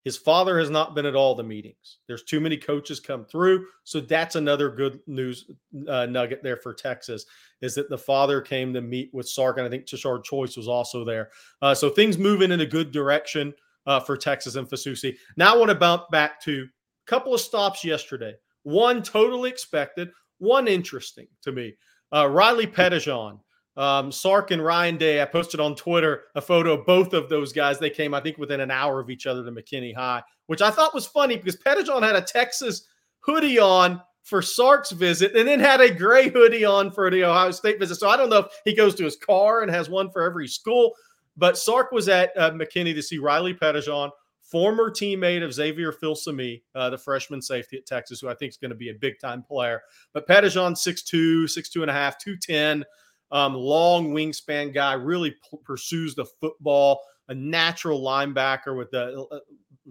His 0.05 0.17
father 0.17 0.57
has 0.59 0.69
not 0.69 0.95
been 0.95 1.05
at 1.05 1.15
all 1.15 1.35
the 1.35 1.43
meetings. 1.43 1.97
There's 2.07 2.23
too 2.23 2.39
many 2.39 2.55
coaches 2.55 2.99
come 2.99 3.25
through, 3.25 3.65
so 3.83 3.99
that's 3.99 4.35
another 4.35 4.69
good 4.69 5.01
news 5.07 5.51
uh, 5.87 6.05
nugget 6.05 6.41
there 6.41 6.55
for 6.57 6.73
Texas 6.73 7.25
is 7.61 7.75
that 7.75 7.89
the 7.89 7.97
father 7.97 8.39
came 8.39 8.73
to 8.73 8.81
meet 8.81 9.09
with 9.13 9.27
Sark, 9.27 9.57
and 9.57 9.67
I 9.67 9.69
think 9.69 9.85
Tashard 9.85 10.23
Choice 10.23 10.55
was 10.55 10.69
also 10.69 11.03
there. 11.03 11.31
Uh, 11.61 11.75
so 11.75 11.89
things 11.89 12.17
moving 12.17 12.51
in 12.51 12.61
a 12.61 12.65
good 12.65 12.91
direction 12.91 13.53
uh, 13.85 13.99
for 13.99 14.15
Texas 14.15 14.55
and 14.55 14.69
Fasusi. 14.69 15.15
Now 15.35 15.53
I 15.53 15.57
want 15.57 15.69
to 15.69 15.75
bump 15.75 16.09
back 16.11 16.41
to 16.43 16.65
a 16.65 17.09
couple 17.09 17.33
of 17.33 17.41
stops 17.41 17.83
yesterday. 17.83 18.35
One 18.63 19.03
totally 19.03 19.49
expected, 19.49 20.11
one 20.37 20.67
interesting 20.67 21.27
to 21.41 21.51
me. 21.51 21.73
Uh, 22.13 22.27
Riley 22.27 22.67
Pettijohn 22.67 23.39
um, 23.77 24.11
Sark 24.11 24.51
and 24.51 24.63
Ryan 24.63 24.97
Day, 24.97 25.21
I 25.21 25.25
posted 25.25 25.59
on 25.59 25.75
Twitter 25.75 26.23
a 26.35 26.41
photo 26.41 26.73
of 26.73 26.85
both 26.85 27.13
of 27.13 27.29
those 27.29 27.53
guys. 27.53 27.79
They 27.79 27.89
came, 27.89 28.13
I 28.13 28.19
think, 28.19 28.37
within 28.37 28.59
an 28.59 28.71
hour 28.71 28.99
of 28.99 29.09
each 29.09 29.25
other 29.25 29.43
to 29.43 29.51
McKinney 29.51 29.95
High, 29.95 30.21
which 30.47 30.61
I 30.61 30.71
thought 30.71 30.93
was 30.93 31.05
funny 31.05 31.37
because 31.37 31.57
Pettijohn 31.57 32.03
had 32.03 32.15
a 32.15 32.21
Texas 32.21 32.87
hoodie 33.19 33.59
on 33.59 34.01
for 34.23 34.41
Sark's 34.41 34.91
visit 34.91 35.35
and 35.35 35.47
then 35.47 35.59
had 35.59 35.81
a 35.81 35.93
gray 35.93 36.29
hoodie 36.29 36.65
on 36.65 36.91
for 36.91 37.09
the 37.09 37.23
Ohio 37.23 37.51
State 37.51 37.79
visit. 37.79 37.95
So 37.95 38.09
I 38.09 38.17
don't 38.17 38.29
know 38.29 38.39
if 38.39 38.47
he 38.65 38.75
goes 38.75 38.95
to 38.95 39.03
his 39.03 39.15
car 39.15 39.61
and 39.61 39.71
has 39.71 39.89
one 39.89 40.11
for 40.11 40.21
every 40.21 40.47
school, 40.47 40.93
but 41.37 41.57
Sark 41.57 41.91
was 41.91 42.09
at 42.09 42.31
uh, 42.37 42.51
McKinney 42.51 42.93
to 42.93 43.01
see 43.01 43.17
Riley 43.17 43.53
Pettijohn, 43.53 44.11
former 44.41 44.91
teammate 44.91 45.43
of 45.43 45.53
Xavier 45.53 45.91
Filsaime, 45.91 46.61
uh, 46.75 46.89
the 46.89 46.97
freshman 46.97 47.41
safety 47.41 47.77
at 47.77 47.85
Texas, 47.85 48.19
who 48.19 48.29
I 48.29 48.35
think 48.35 48.49
is 48.49 48.57
going 48.57 48.71
to 48.71 48.75
be 48.75 48.89
a 48.89 48.93
big 48.93 49.19
time 49.19 49.41
player. 49.41 49.81
But 50.13 50.27
Pettijohn, 50.27 50.73
6'2, 50.73 51.45
6'2 51.45 51.81
and 51.81 51.89
a 51.89 51.93
half, 51.93 52.17
210 52.17 52.85
um, 53.31 53.53
long 53.53 54.11
wingspan 54.11 54.73
guy, 54.73 54.93
really 54.93 55.31
p- 55.31 55.57
pursues 55.63 56.15
the 56.15 56.25
football, 56.25 57.01
a 57.27 57.35
natural 57.35 58.01
linebacker 58.01 58.77
with 58.77 58.91
the 58.91 59.27
uh, 59.31 59.39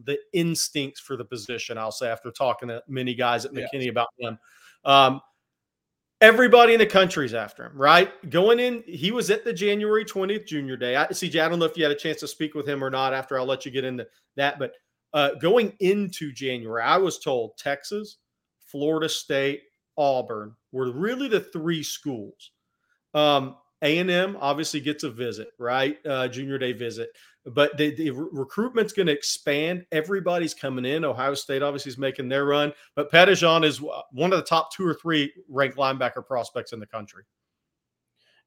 the 0.05 0.19
instincts 0.33 1.01
for 1.01 1.17
the 1.17 1.25
position. 1.25 1.79
I'll 1.79 1.93
say 1.93 2.09
after 2.09 2.31
talking 2.31 2.69
to 2.69 2.83
many 2.89 3.15
guys 3.15 3.45
at 3.45 3.53
McKinney 3.53 3.85
yeah. 3.85 3.91
about 3.91 4.09
him. 4.19 4.39
Um, 4.85 5.21
everybody 6.21 6.73
in 6.73 6.79
the 6.79 6.87
country's 6.87 7.35
after 7.35 7.67
him, 7.67 7.77
right? 7.77 8.31
Going 8.31 8.61
in, 8.61 8.83
he 8.87 9.13
was 9.13 9.31
at 9.31 9.45
the 9.45 9.53
January 9.53 10.05
20th 10.05 10.47
Junior 10.47 10.77
Day. 10.77 10.97
I, 10.97 11.07
CJ, 11.07 11.43
I 11.43 11.49
don't 11.49 11.59
know 11.59 11.65
if 11.65 11.77
you 11.77 11.85
had 11.85 11.93
a 11.93 11.97
chance 11.97 12.21
to 12.21 12.29
speak 12.29 12.55
with 12.55 12.69
him 12.69 12.83
or 12.83 12.91
not 12.91 13.13
after 13.13 13.39
I'll 13.39 13.47
let 13.47 13.65
you 13.65 13.71
get 13.71 13.85
into 13.85 14.07
that. 14.37 14.59
But 14.59 14.73
uh, 15.13 15.35
going 15.41 15.73
into 15.81 16.33
January, 16.33 16.83
I 16.83 16.97
was 16.97 17.19
told 17.19 17.57
Texas, 17.57 18.19
Florida 18.67 19.09
State, 19.09 19.63
Auburn 19.97 20.55
were 20.71 20.93
really 20.93 21.29
the 21.29 21.41
three 21.41 21.83
schools 21.83 22.53
um, 23.15 23.57
A&M 23.83 24.37
obviously 24.41 24.81
gets 24.81 25.05
a 25.05 25.11
visit, 25.11 25.49
right? 25.59 25.99
Uh, 26.07 26.29
junior 26.29 26.59
day 26.59 26.73
visit. 26.73 27.11
but 27.55 27.77
the, 27.79 27.95
the 27.95 28.11
recruitment's 28.11 28.93
going 28.93 29.07
to 29.07 29.13
expand. 29.13 29.87
Everybody's 29.93 30.55
coming 30.55 30.85
in. 30.85 31.05
Ohio 31.05 31.35
State 31.35 31.63
obviously 31.63 31.91
is 31.91 31.99
making 31.99 32.29
their 32.29 32.45
run, 32.45 32.73
but 32.95 33.11
Pettijohn 33.11 33.65
is 33.65 33.81
one 34.13 34.33
of 34.33 34.39
the 34.39 34.45
top 34.45 34.73
two 34.75 34.87
or 34.87 34.95
three 34.95 35.33
ranked 35.49 35.77
linebacker 35.77 36.27
prospects 36.27 36.73
in 36.73 36.81
the 36.81 36.87
country 36.87 37.25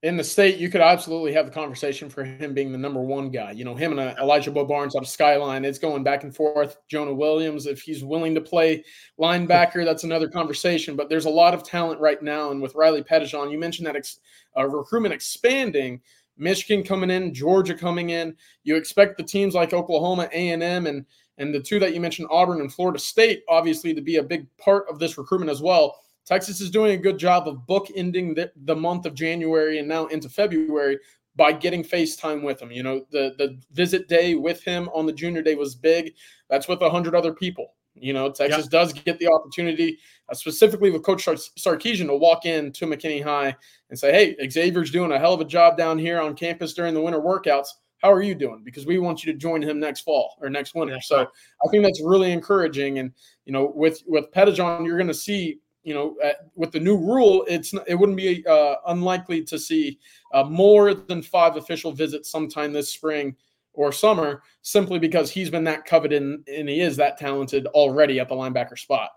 in 0.04 0.18
the 0.18 0.24
state, 0.24 0.58
you 0.58 0.70
could 0.70 0.82
absolutely 0.82 1.32
have 1.34 1.46
the 1.46 1.52
conversation 1.52 2.10
for 2.10 2.24
him 2.24 2.56
being 2.56 2.72
the 2.72 2.78
number 2.78 3.02
one 3.02 3.30
guy. 3.30 3.52
You 3.52 3.64
know, 3.64 3.76
him 3.76 3.92
and 3.92 4.00
uh, 4.00 4.16
Elijah 4.20 4.50
Bo 4.50 4.66
Barnes 4.66 4.96
out 4.96 5.04
of 5.04 5.08
Skyline, 5.08 5.64
it's 5.64 5.78
going 5.78 6.04
back 6.04 6.24
and 6.24 6.36
forth. 6.36 6.78
Jonah 6.88 7.14
Williams, 7.14 7.68
if 7.68 7.82
he's 7.82 8.04
willing 8.04 8.34
to 8.34 8.42
play 8.42 8.84
linebacker, 9.20 9.86
that's 9.86 10.04
another 10.04 10.28
conversation. 10.28 10.96
But 10.96 11.08
there's 11.08 11.26
a 11.26 11.30
lot 11.30 11.54
of 11.54 11.64
talent 11.64 12.02
right 12.02 12.22
now. 12.24 12.50
And 12.50 12.62
with 12.62 12.74
Riley 12.74 13.04
Pettijohn, 13.04 13.52
you 13.52 13.60
mentioned 13.60 13.86
that 13.86 13.96
ex- 13.96 14.20
uh, 14.58 14.68
recruitment 14.68 15.14
expanding. 15.14 16.02
Michigan 16.36 16.84
coming 16.84 17.12
in, 17.12 17.34
Georgia 17.34 17.76
coming 17.76 18.10
in. 18.10 18.36
You 18.64 18.78
expect 18.78 19.18
the 19.18 19.24
teams 19.24 19.54
like 19.54 19.74
Oklahoma, 19.74 20.28
A&M, 20.32 20.88
and 20.88 21.06
and 21.38 21.54
the 21.54 21.60
two 21.60 21.80
that 21.80 21.94
you 21.94 22.02
mentioned, 22.02 22.28
Auburn 22.30 22.62
and 22.62 22.72
Florida 22.72 23.00
State, 23.00 23.44
obviously 23.50 23.94
to 23.96 24.02
be 24.02 24.18
a 24.18 24.24
big 24.24 24.46
part 24.58 24.86
of 24.90 25.00
this 25.00 25.18
recruitment 25.18 25.50
as 25.50 25.62
well. 25.62 25.98
Texas 26.26 26.62
is 26.62 26.70
doing 26.70 26.92
a 26.92 26.98
good 26.98 27.18
job 27.18 27.48
of 27.48 27.62
bookending 27.68 28.36
the, 28.36 28.52
the 28.66 28.76
month 28.76 29.06
of 29.06 29.14
January 29.16 29.80
and 29.80 29.88
now 29.88 30.06
into 30.08 30.30
February 30.30 31.00
by 31.36 31.52
getting 31.52 31.84
FaceTime 31.84 32.44
with 32.44 32.62
him. 32.62 32.72
You 32.72 32.84
know, 32.84 33.06
the 33.12 33.34
the 33.38 33.60
visit 33.72 34.08
day 34.08 34.36
with 34.36 34.64
him 34.64 34.90
on 34.94 35.06
the 35.06 35.14
junior 35.14 35.42
day 35.42 35.56
was 35.56 35.76
big. 35.76 36.14
That's 36.50 36.68
with 36.68 36.82
a 36.82 36.90
hundred 36.90 37.16
other 37.16 37.34
people. 37.34 37.74
You 37.96 38.14
know, 38.14 38.32
Texas 38.32 38.66
yep. 38.66 38.72
does 38.72 38.94
get 38.94 39.20
the 39.20 39.28
opportunity, 39.28 39.98
uh, 40.30 40.34
specifically 40.34 40.92
with 40.92 41.04
Coach 41.04 41.26
Sarkisian, 41.26 42.08
to 42.08 42.16
walk 42.16 42.46
in 42.46 42.72
to 42.74 42.86
McKinney 42.86 43.24
High 43.24 43.56
and 43.90 44.00
say, 44.00 44.12
"Hey, 44.12 44.50
Xavier's 44.50 44.92
doing 44.92 45.12
a 45.12 45.20
hell 45.20 45.34
of 45.34 45.42
a 45.42 45.46
job 45.46 45.78
down 45.78 46.00
here 46.00 46.20
on 46.20 46.36
campus 46.36 46.74
during 46.74 46.94
the 46.94 47.02
winter 47.02 47.20
workouts. 47.20 47.68
How 47.98 48.12
are 48.12 48.22
you 48.22 48.34
doing? 48.34 48.62
Because 48.64 48.86
we 48.86 48.98
want 48.98 49.24
you 49.24 49.32
to 49.32 49.38
join 49.38 49.62
him 49.62 49.80
next 49.80 50.02
fall 50.02 50.36
or 50.42 50.50
next 50.50 50.74
winter." 50.74 51.00
So 51.02 51.28
I 51.66 51.70
think 51.70 51.84
that's 51.84 52.02
really 52.04 52.32
encouraging. 52.32 53.00
And 53.00 53.12
you 53.46 53.52
know, 53.52 53.72
with 53.76 54.02
with 54.08 54.32
Pettijohn, 54.32 54.86
you're 54.86 54.98
going 54.98 55.08
to 55.08 55.14
see 55.14 55.60
you 55.84 55.94
know, 55.94 56.16
with 56.56 56.72
the 56.72 56.80
new 56.80 56.98
rule, 56.98 57.46
it's 57.48 57.74
it 57.88 57.96
wouldn't 57.96 58.18
be 58.18 58.46
uh, 58.46 58.76
unlikely 58.88 59.44
to 59.44 59.58
see 59.58 60.00
uh, 60.34 60.44
more 60.44 60.94
than 60.94 61.22
five 61.22 61.56
official 61.56 61.92
visits 61.92 62.30
sometime 62.30 62.72
this 62.72 62.92
spring 62.92 63.36
or 63.74 63.92
summer, 63.92 64.44
simply 64.62 65.00
because 65.00 65.32
he's 65.32 65.50
been 65.50 65.64
that 65.64 65.86
coveted 65.86 66.22
and, 66.22 66.48
and 66.48 66.70
he 66.70 66.82
is 66.82 66.98
that 66.98 67.18
talented 67.18 67.68
already 67.68 68.20
at 68.20 68.28
the 68.28 68.36
linebacker 68.36 68.78
spot. 68.78 69.12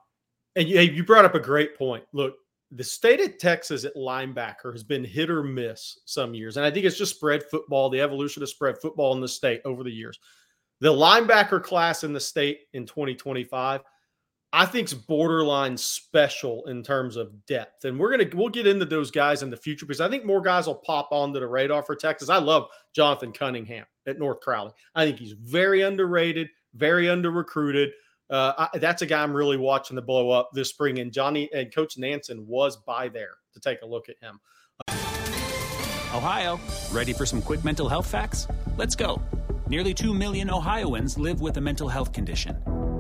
And 0.57 0.69
you, 0.69 0.81
you 0.81 1.05
brought 1.05 1.25
up 1.25 1.35
a 1.35 1.41
great 1.41 1.77
point. 1.77 2.05
Look, 2.13 2.37
the 2.71 2.85
state 2.85 3.21
of 3.21 3.39
Texas 3.39 3.85
at 3.85 3.95
linebacker 3.97 4.73
has 4.73 4.83
been 4.83 5.05
hit 5.05 5.31
or 5.31 5.43
miss 5.43 6.01
some 6.07 6.35
years, 6.35 6.57
and 6.57 6.65
I 6.65 6.71
think 6.71 6.87
it's 6.87 6.99
just 6.99 7.17
spread 7.17 7.43
football, 7.51 7.91
the 7.91 8.01
evolution 8.01 8.43
of 8.43 8.49
spread 8.49 8.81
football 8.81 9.15
in 9.15 9.21
the 9.21 9.29
state 9.29 9.61
over 9.65 9.83
the 9.83 9.93
years. 9.93 10.19
The 10.81 10.93
linebacker 10.93 11.63
class 11.63 12.05
in 12.05 12.13
the 12.13 12.21
state 12.21 12.63
in 12.73 12.87
2025 12.87 13.81
I 14.57 14.67
think 14.67 14.85
it's 14.85 14.95
borderline 14.95 15.77
special 15.77 16.65
in 16.67 16.85
terms 16.85 17.17
of 17.17 17.45
depth. 17.45 17.85
And 17.85 17.99
we're 17.99 18.13
gonna 18.13 18.31
we'll 18.33 18.51
get 18.51 18.69
into 18.69 18.85
those 18.85 19.11
guys 19.11 19.43
in 19.43 19.51
the 19.51 19.57
future 19.57 19.85
because 19.85 20.01
I 20.01 20.09
think 20.09 20.25
more 20.25 20.41
guys 20.41 20.69
will 20.69 20.77
pop 20.77 21.09
onto 21.11 21.41
the 21.41 21.49
radar 21.49 21.83
for 21.83 21.97
Texas. 21.97 22.29
I 22.29 22.39
love 22.39 22.69
Jonathan 22.95 23.33
Cunningham 23.33 23.85
at 24.07 24.17
North 24.17 24.39
Crowley. 24.39 24.71
I 24.95 25.07
think 25.07 25.19
he's 25.19 25.33
very 25.33 25.83
underrated, 25.83 26.51
very 26.73 27.11
under 27.11 27.33
recruited. 27.33 27.91
Uh, 28.31 28.69
I, 28.73 28.79
that's 28.79 29.03
a 29.03 29.07
guy 29.07 29.25
I'm 29.25 29.35
really 29.35 29.57
watching 29.57 29.97
to 29.97 30.03
blow 30.03 30.31
up 30.31 30.51
this 30.53 30.69
spring. 30.69 31.01
And 31.01 31.13
Johnny 31.13 31.51
and 31.53 31.75
Coach 31.75 31.99
Nansen 31.99 32.47
was 32.47 32.77
by 32.77 33.09
there 33.09 33.35
to 33.55 33.61
take 33.61 33.83
a 33.83 33.87
look 33.87 34.09
at 34.09 34.17
him. 34.23 34.39
Ohio, 36.15 36.61
ready 36.93 37.13
for 37.13 37.27
some 37.27 37.43
quick 37.43 37.65
mental 37.65 37.89
health 37.89 38.07
facts? 38.07 38.47
Let's 38.77 38.95
go. 38.95 39.21
Nearly 39.67 39.93
2 39.93 40.15
million 40.15 40.49
Ohioans 40.49 41.19
live 41.19 41.41
with 41.41 41.57
a 41.57 41.61
mental 41.61 41.89
health 41.89 42.13
condition. 42.13 42.84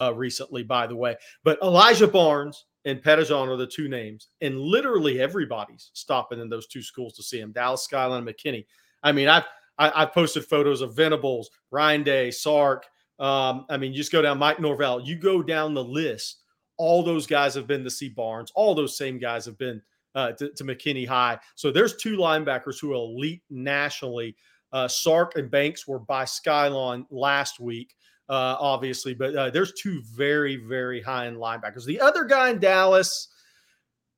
Uh, 0.00 0.14
recently, 0.14 0.62
by 0.62 0.86
the 0.86 0.96
way. 0.96 1.14
But 1.44 1.58
Elijah 1.62 2.08
Barnes 2.08 2.64
and 2.86 3.02
Pettijohn 3.02 3.48
are 3.48 3.56
the 3.56 3.66
two 3.66 3.88
names, 3.88 4.28
and 4.40 4.58
literally 4.58 5.20
everybody's 5.20 5.90
stopping 5.92 6.40
in 6.40 6.48
those 6.48 6.66
two 6.66 6.82
schools 6.82 7.14
to 7.16 7.22
see 7.22 7.38
him. 7.38 7.52
Dallas 7.52 7.84
Skyline, 7.84 8.24
McKinney. 8.24 8.64
I 9.02 9.12
mean, 9.12 9.28
I've 9.28 9.44
I, 9.80 10.00
have 10.00 10.12
posted 10.12 10.44
photos 10.44 10.82
of 10.82 10.94
Venables, 10.94 11.50
Ryan 11.70 12.02
Day, 12.02 12.30
Sark. 12.30 12.86
Um, 13.18 13.64
I 13.70 13.78
mean, 13.78 13.92
you 13.92 13.98
just 13.98 14.12
go 14.12 14.20
down 14.20 14.38
Mike 14.38 14.60
Norvell. 14.60 15.00
You 15.00 15.16
go 15.16 15.42
down 15.42 15.74
the 15.74 15.84
list. 15.84 16.42
All 16.76 17.02
those 17.02 17.26
guys 17.26 17.54
have 17.54 17.66
been 17.66 17.84
to 17.84 17.90
see 17.90 18.10
Barnes. 18.10 18.52
All 18.54 18.74
those 18.74 18.96
same 18.96 19.18
guys 19.18 19.46
have 19.46 19.58
been 19.58 19.80
uh, 20.14 20.32
to, 20.32 20.50
to, 20.50 20.64
McKinney 20.64 21.06
High. 21.06 21.38
So 21.54 21.70
there's 21.70 21.96
two 21.96 22.16
linebackers 22.16 22.80
who 22.80 22.92
are 22.92 22.94
elite 22.94 23.42
nationally. 23.48 24.36
Uh, 24.72 24.88
Sark 24.88 25.36
and 25.36 25.50
Banks 25.50 25.86
were 25.86 25.98
by 25.98 26.24
Skyline 26.24 27.06
last 27.10 27.60
week 27.60 27.94
uh, 28.30 28.56
obviously, 28.60 29.12
but 29.12 29.34
uh, 29.34 29.50
there's 29.50 29.72
two 29.72 30.00
very, 30.14 30.56
very 30.56 31.02
high 31.02 31.26
end 31.26 31.36
linebackers. 31.36 31.84
The 31.84 32.00
other 32.00 32.24
guy 32.24 32.50
in 32.50 32.60
Dallas, 32.60 33.28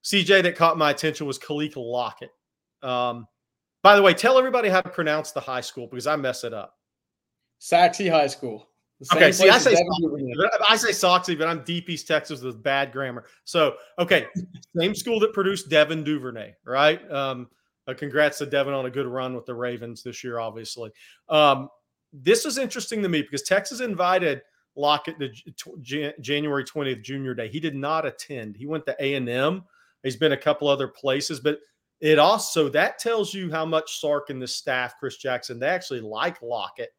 CJ, 0.04 0.42
that 0.42 0.54
caught 0.54 0.76
my 0.76 0.90
attention 0.90 1.26
was 1.26 1.38
Kaliq 1.38 1.72
Lockett. 1.76 2.30
Um, 2.82 3.26
by 3.82 3.96
the 3.96 4.02
way, 4.02 4.12
tell 4.12 4.38
everybody 4.38 4.68
how 4.68 4.82
to 4.82 4.90
pronounce 4.90 5.32
the 5.32 5.40
high 5.40 5.62
school 5.62 5.86
because 5.86 6.06
I 6.06 6.16
mess 6.16 6.44
it 6.44 6.52
up. 6.52 6.76
Sachse 7.58 8.06
High 8.06 8.26
School. 8.26 8.68
Okay, 9.12 9.32
see, 9.32 9.48
I 9.48 9.58
say, 9.58 9.74
I 10.68 10.76
say 10.76 10.90
Soxy, 10.90 11.36
but 11.36 11.48
I'm 11.48 11.64
Deep 11.64 11.90
East 11.90 12.06
Texas 12.06 12.42
with 12.42 12.62
bad 12.62 12.92
grammar. 12.92 13.24
So, 13.44 13.74
okay, 13.98 14.26
same 14.76 14.94
school 14.94 15.18
that 15.20 15.32
produced 15.32 15.70
Devin 15.70 16.04
Duvernay, 16.04 16.54
right? 16.64 17.10
Um, 17.10 17.48
uh, 17.88 17.94
congrats 17.94 18.38
to 18.38 18.46
Devin 18.46 18.74
on 18.74 18.86
a 18.86 18.90
good 18.90 19.06
run 19.06 19.34
with 19.34 19.46
the 19.46 19.54
Ravens 19.54 20.04
this 20.04 20.22
year, 20.22 20.38
obviously. 20.38 20.90
Um, 21.28 21.68
this 22.12 22.44
is 22.44 22.58
interesting 22.58 23.02
to 23.02 23.08
me 23.08 23.22
because 23.22 23.42
Texas 23.42 23.80
invited 23.80 24.42
Lockett 24.76 25.18
to 25.18 26.14
January 26.20 26.64
20th 26.64 27.02
Junior 27.02 27.34
Day. 27.34 27.48
He 27.48 27.60
did 27.60 27.74
not 27.74 28.06
attend. 28.06 28.56
He 28.56 28.66
went 28.66 28.86
to 28.86 28.96
A 28.98 29.14
and 29.14 29.28
M. 29.28 29.64
He's 30.02 30.16
been 30.16 30.32
a 30.32 30.36
couple 30.36 30.68
other 30.68 30.88
places, 30.88 31.40
but 31.40 31.58
it 32.00 32.18
also 32.18 32.68
that 32.70 32.98
tells 32.98 33.32
you 33.32 33.50
how 33.50 33.64
much 33.64 34.00
Sark 34.00 34.30
and 34.30 34.42
the 34.42 34.48
staff, 34.48 34.94
Chris 34.98 35.16
Jackson, 35.16 35.58
they 35.58 35.68
actually 35.68 36.00
like 36.00 36.42
Lockett. 36.42 36.90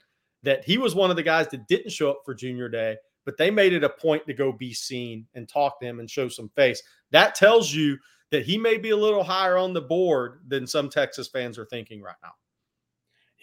That 0.44 0.66
he 0.66 0.78
was 0.78 0.94
one 0.94 1.10
of 1.10 1.16
the 1.16 1.24
guys 1.24 1.48
that 1.50 1.68
didn't 1.68 1.92
show 1.92 2.12
up 2.12 2.22
for 2.26 2.34
Junior 2.34 2.68
Day, 2.68 2.98
but 3.26 3.38
they 3.38 3.50
made 3.50 3.74
it 3.74 3.84
a 3.84 3.90
point 3.90 4.28
to 4.28 4.34
go 4.34 4.52
be 4.52 4.74
seen 4.74 5.26
and 5.36 5.48
talk 5.48 5.80
to 5.80 5.86
him 5.86 6.00
and 6.00 6.10
show 6.10 6.28
some 6.28 6.50
face. 6.50 6.84
That 7.12 7.36
tells 7.36 7.74
you 7.74 7.98
that 8.32 8.46
he 8.46 8.58
may 8.58 8.78
be 8.78 8.90
a 8.90 8.98
little 8.98 9.24
higher 9.24 9.58
on 9.58 9.74
the 9.74 9.82
board 9.82 10.42
than 10.48 10.68
some 10.68 10.90
Texas 10.90 11.28
fans 11.28 11.58
are 11.58 11.66
thinking 11.66 12.02
right 12.02 12.16
now. 12.22 12.32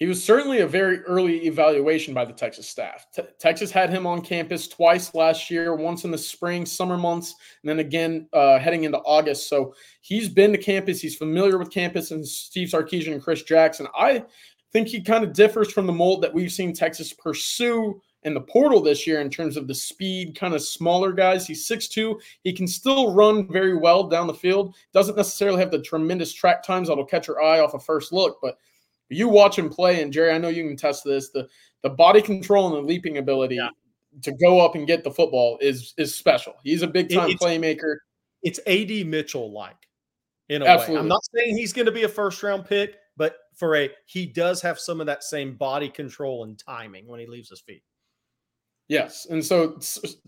He 0.00 0.06
was 0.06 0.24
certainly 0.24 0.60
a 0.60 0.66
very 0.66 1.00
early 1.02 1.46
evaluation 1.46 2.14
by 2.14 2.24
the 2.24 2.32
Texas 2.32 2.66
staff. 2.66 3.06
T- 3.14 3.22
Texas 3.38 3.70
had 3.70 3.90
him 3.90 4.06
on 4.06 4.22
campus 4.22 4.66
twice 4.66 5.14
last 5.14 5.50
year, 5.50 5.76
once 5.76 6.04
in 6.04 6.10
the 6.10 6.16
spring, 6.16 6.64
summer 6.64 6.96
months, 6.96 7.34
and 7.62 7.68
then 7.68 7.80
again 7.80 8.26
uh, 8.32 8.58
heading 8.58 8.84
into 8.84 8.96
August. 9.00 9.46
So 9.46 9.74
he's 10.00 10.26
been 10.30 10.52
to 10.52 10.58
campus. 10.58 11.02
He's 11.02 11.16
familiar 11.16 11.58
with 11.58 11.70
campus 11.70 12.12
and 12.12 12.26
Steve 12.26 12.68
Sarkisian 12.68 13.12
and 13.12 13.22
Chris 13.22 13.42
Jackson. 13.42 13.88
I 13.94 14.24
think 14.72 14.88
he 14.88 15.02
kind 15.02 15.22
of 15.22 15.34
differs 15.34 15.70
from 15.70 15.86
the 15.86 15.92
mold 15.92 16.22
that 16.22 16.32
we've 16.32 16.50
seen 16.50 16.72
Texas 16.72 17.12
pursue 17.12 18.00
in 18.22 18.32
the 18.32 18.40
portal 18.40 18.80
this 18.80 19.06
year 19.06 19.20
in 19.20 19.28
terms 19.28 19.58
of 19.58 19.68
the 19.68 19.74
speed, 19.74 20.34
kind 20.34 20.54
of 20.54 20.62
smaller 20.62 21.12
guys. 21.12 21.46
He's 21.46 21.68
6'2. 21.68 22.18
He 22.42 22.54
can 22.54 22.66
still 22.66 23.12
run 23.12 23.46
very 23.52 23.76
well 23.76 24.04
down 24.04 24.26
the 24.28 24.32
field. 24.32 24.76
Doesn't 24.94 25.16
necessarily 25.16 25.60
have 25.60 25.70
the 25.70 25.82
tremendous 25.82 26.32
track 26.32 26.62
times 26.62 26.88
that'll 26.88 27.04
catch 27.04 27.28
your 27.28 27.42
eye 27.42 27.60
off 27.60 27.74
a 27.74 27.78
first 27.78 28.14
look, 28.14 28.38
but– 28.40 28.56
you 29.10 29.28
watch 29.28 29.58
him 29.58 29.68
play, 29.68 30.02
and 30.02 30.12
Gerry, 30.12 30.32
I 30.32 30.38
know 30.38 30.48
you 30.48 30.66
can 30.66 30.76
test 30.76 31.04
this. 31.04 31.30
The 31.30 31.48
the 31.82 31.90
body 31.90 32.22
control 32.22 32.66
and 32.66 32.76
the 32.76 32.88
leaping 32.88 33.18
ability 33.18 33.56
yeah. 33.56 33.70
to 34.22 34.32
go 34.32 34.60
up 34.60 34.74
and 34.74 34.86
get 34.86 35.04
the 35.04 35.10
football 35.10 35.58
is 35.60 35.94
is 35.96 36.14
special. 36.14 36.54
He's 36.62 36.82
a 36.82 36.86
big 36.86 37.12
time 37.12 37.30
playmaker. 37.30 37.96
It's 38.42 38.60
AD 38.66 39.06
Mitchell 39.06 39.52
like. 39.52 39.76
in 40.48 40.62
a 40.62 40.64
Absolutely. 40.64 40.94
way. 40.94 41.00
I'm 41.00 41.08
not 41.08 41.22
saying 41.34 41.56
he's 41.56 41.72
going 41.72 41.86
to 41.86 41.92
be 41.92 42.04
a 42.04 42.08
first 42.08 42.42
round 42.42 42.64
pick, 42.64 42.96
but 43.16 43.36
for 43.54 43.76
a 43.76 43.90
he 44.06 44.26
does 44.26 44.62
have 44.62 44.78
some 44.78 45.00
of 45.00 45.06
that 45.06 45.24
same 45.24 45.56
body 45.56 45.88
control 45.88 46.44
and 46.44 46.58
timing 46.58 47.06
when 47.06 47.20
he 47.20 47.26
leaves 47.26 47.50
his 47.50 47.60
feet. 47.60 47.82
Yes, 48.88 49.28
and 49.30 49.44
so 49.44 49.78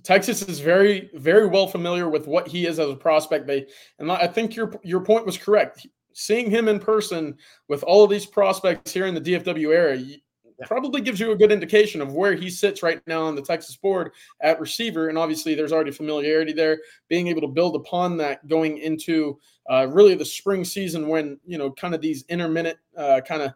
Texas 0.05 0.43
is 0.43 0.61
very, 0.61 1.11
very 1.15 1.49
well 1.49 1.67
familiar 1.67 2.09
with 2.09 2.29
what 2.29 2.47
he 2.47 2.67
is 2.67 2.79
as 2.79 2.89
a 2.89 2.95
prospect. 2.95 3.49
They, 3.49 3.67
and 3.99 4.13
I 4.13 4.29
think 4.29 4.55
your 4.55 4.73
your 4.85 5.01
point 5.01 5.27
was 5.27 5.37
correct. 5.37 5.85
Seeing 6.15 6.51
him 6.51 6.69
in 6.69 6.79
person 6.79 7.37
with 7.69 7.83
all 7.83 8.05
of 8.05 8.11
these 8.11 8.27
prospects 8.27 8.93
here 8.93 9.07
in 9.07 9.15
the 9.15 9.21
DFW 9.21 9.75
area 9.75 10.19
probably 10.67 11.01
gives 11.01 11.19
you 11.19 11.33
a 11.33 11.37
good 11.37 11.53
indication 11.53 12.01
of 12.01 12.15
where 12.15 12.35
he 12.35 12.49
sits 12.49 12.83
right 12.83 13.01
now 13.07 13.23
on 13.23 13.35
the 13.35 13.43
Texas 13.43 13.77
board 13.77 14.13
at 14.41 14.61
receiver. 14.61 15.09
And 15.09 15.19
obviously, 15.19 15.55
there's 15.55 15.73
already 15.73 15.91
familiarity 15.91 16.53
there. 16.53 16.79
Being 17.09 17.29
able 17.29 17.41
to 17.43 17.49
build 17.49 17.77
upon 17.77 18.17
that 18.19 18.47
going 18.49 18.79
into 18.79 19.39
uh, 19.71 19.89
really 19.89 20.15
the 20.15 20.25
spring 20.25 20.65
season, 20.65 21.09
when 21.09 21.39
you 21.45 21.59
know, 21.59 21.71
kind 21.71 21.95
of 21.95 22.01
these 22.01 22.25
intermittent 22.29 22.79
uh, 22.97 23.21
kind 23.27 23.43
of 23.43 23.55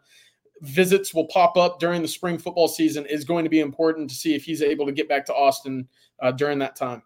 visits 0.61 1.13
will 1.13 1.27
pop 1.27 1.55
up 1.57 1.79
during 1.79 2.01
the 2.01 2.07
spring 2.07 2.37
football 2.37 2.67
season 2.67 3.05
is 3.05 3.23
going 3.23 3.43
to 3.43 3.49
be 3.49 3.59
important 3.59 4.09
to 4.09 4.15
see 4.15 4.33
if 4.33 4.43
he's 4.43 4.61
able 4.61 4.85
to 4.85 4.91
get 4.91 5.07
back 5.07 5.25
to 5.25 5.33
Austin 5.33 5.87
uh, 6.21 6.31
during 6.31 6.59
that 6.59 6.75
time. 6.75 7.03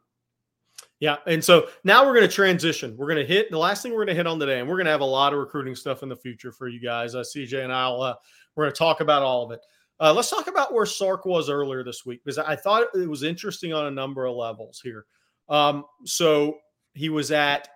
Yeah. 1.01 1.17
And 1.25 1.43
so 1.43 1.67
now 1.83 2.05
we're 2.05 2.13
going 2.13 2.29
to 2.29 2.33
transition. 2.33 2.95
We're 2.95 3.07
going 3.07 3.25
to 3.25 3.25
hit 3.25 3.49
the 3.49 3.57
last 3.57 3.81
thing 3.81 3.91
we're 3.91 4.05
going 4.05 4.09
to 4.09 4.13
hit 4.13 4.27
on 4.27 4.39
today, 4.39 4.59
and 4.59 4.69
we're 4.69 4.75
going 4.75 4.85
to 4.85 4.91
have 4.91 5.01
a 5.01 5.05
lot 5.05 5.33
of 5.33 5.39
recruiting 5.39 5.75
stuff 5.75 6.03
in 6.03 6.09
the 6.09 6.15
future 6.15 6.51
for 6.51 6.69
you 6.69 6.79
guys. 6.79 7.15
Uh, 7.15 7.21
CJ 7.21 7.63
and 7.63 7.73
I'll, 7.73 8.01
uh, 8.01 8.13
we're 8.55 8.65
going 8.65 8.73
to 8.73 8.77
talk 8.77 9.01
about 9.01 9.23
all 9.23 9.43
of 9.43 9.51
it. 9.51 9.61
Uh, 9.99 10.13
let's 10.13 10.29
talk 10.29 10.45
about 10.47 10.73
where 10.73 10.85
Sark 10.85 11.25
was 11.25 11.49
earlier 11.49 11.83
this 11.83 12.05
week 12.05 12.21
because 12.23 12.37
I 12.37 12.55
thought 12.55 12.87
it 12.93 13.09
was 13.09 13.23
interesting 13.23 13.73
on 13.73 13.87
a 13.87 13.91
number 13.91 14.25
of 14.25 14.35
levels 14.35 14.79
here. 14.79 15.05
Um, 15.49 15.85
so 16.05 16.57
he 16.93 17.09
was 17.09 17.31
at 17.31 17.67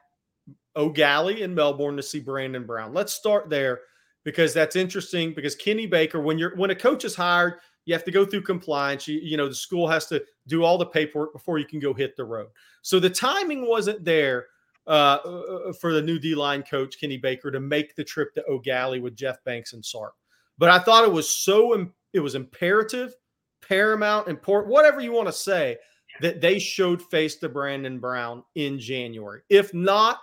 Gallie 0.76 1.42
in 1.42 1.56
Melbourne 1.56 1.98
to 1.98 2.04
see 2.04 2.20
Brandon 2.20 2.64
Brown. 2.64 2.94
Let's 2.94 3.14
start 3.14 3.50
there 3.50 3.82
because 4.24 4.54
that's 4.54 4.76
interesting 4.76 5.34
because 5.34 5.56
Kenny 5.56 5.88
Baker, 5.88 6.20
when 6.20 6.38
you're 6.38 6.56
when 6.56 6.70
a 6.70 6.76
coach 6.76 7.06
is 7.06 7.16
hired, 7.16 7.56
you 7.86 7.94
have 7.94 8.04
to 8.04 8.12
go 8.12 8.26
through 8.26 8.42
compliance. 8.42 9.08
You, 9.08 9.20
you 9.22 9.38
know, 9.38 9.48
the 9.48 9.56
school 9.56 9.88
has 9.88 10.08
to 10.08 10.24
do 10.48 10.64
all 10.64 10.78
the 10.78 10.86
paperwork 10.86 11.34
before 11.34 11.60
you 11.60 11.66
can 11.66 11.80
go 11.80 11.94
hit 11.94 12.18
the 12.18 12.26
road. 12.26 12.50
So 12.82 13.00
the 13.00 13.10
timing 13.10 13.68
wasn't 13.68 14.04
there 14.04 14.48
uh, 14.88 15.18
uh, 15.26 15.30
uh 15.30 15.74
for 15.74 15.94
the 15.94 16.02
new 16.02 16.20
D 16.20 16.36
line 16.36 16.64
coach 16.64 17.00
Kenny 17.00 17.18
Baker 17.18 17.52
to 17.52 17.60
make 17.60 17.96
the 17.96 18.04
trip 18.04 18.34
to 18.36 18.60
Gallie 18.64 19.00
with 19.00 19.16
Jeff 19.16 19.44
Banks 19.44 19.74
and 19.74 19.84
Sark. 19.84 20.14
But 20.58 20.70
I 20.70 20.80
thought 20.80 21.04
it 21.04 21.12
was 21.12 21.30
so 21.30 21.90
it 22.14 22.20
was 22.20 22.36
imperative, 22.36 23.14
paramount, 23.68 24.28
important, 24.28 24.72
whatever 24.72 25.02
you 25.02 25.12
want 25.12 25.28
to 25.28 25.34
say, 25.34 25.78
that 26.22 26.40
they 26.40 26.60
showed 26.60 27.02
face 27.02 27.36
to 27.38 27.50
Brandon 27.50 28.00
Brown 28.00 28.44
in 28.56 28.80
January. 28.80 29.42
If 29.50 29.74
not, 29.74 30.20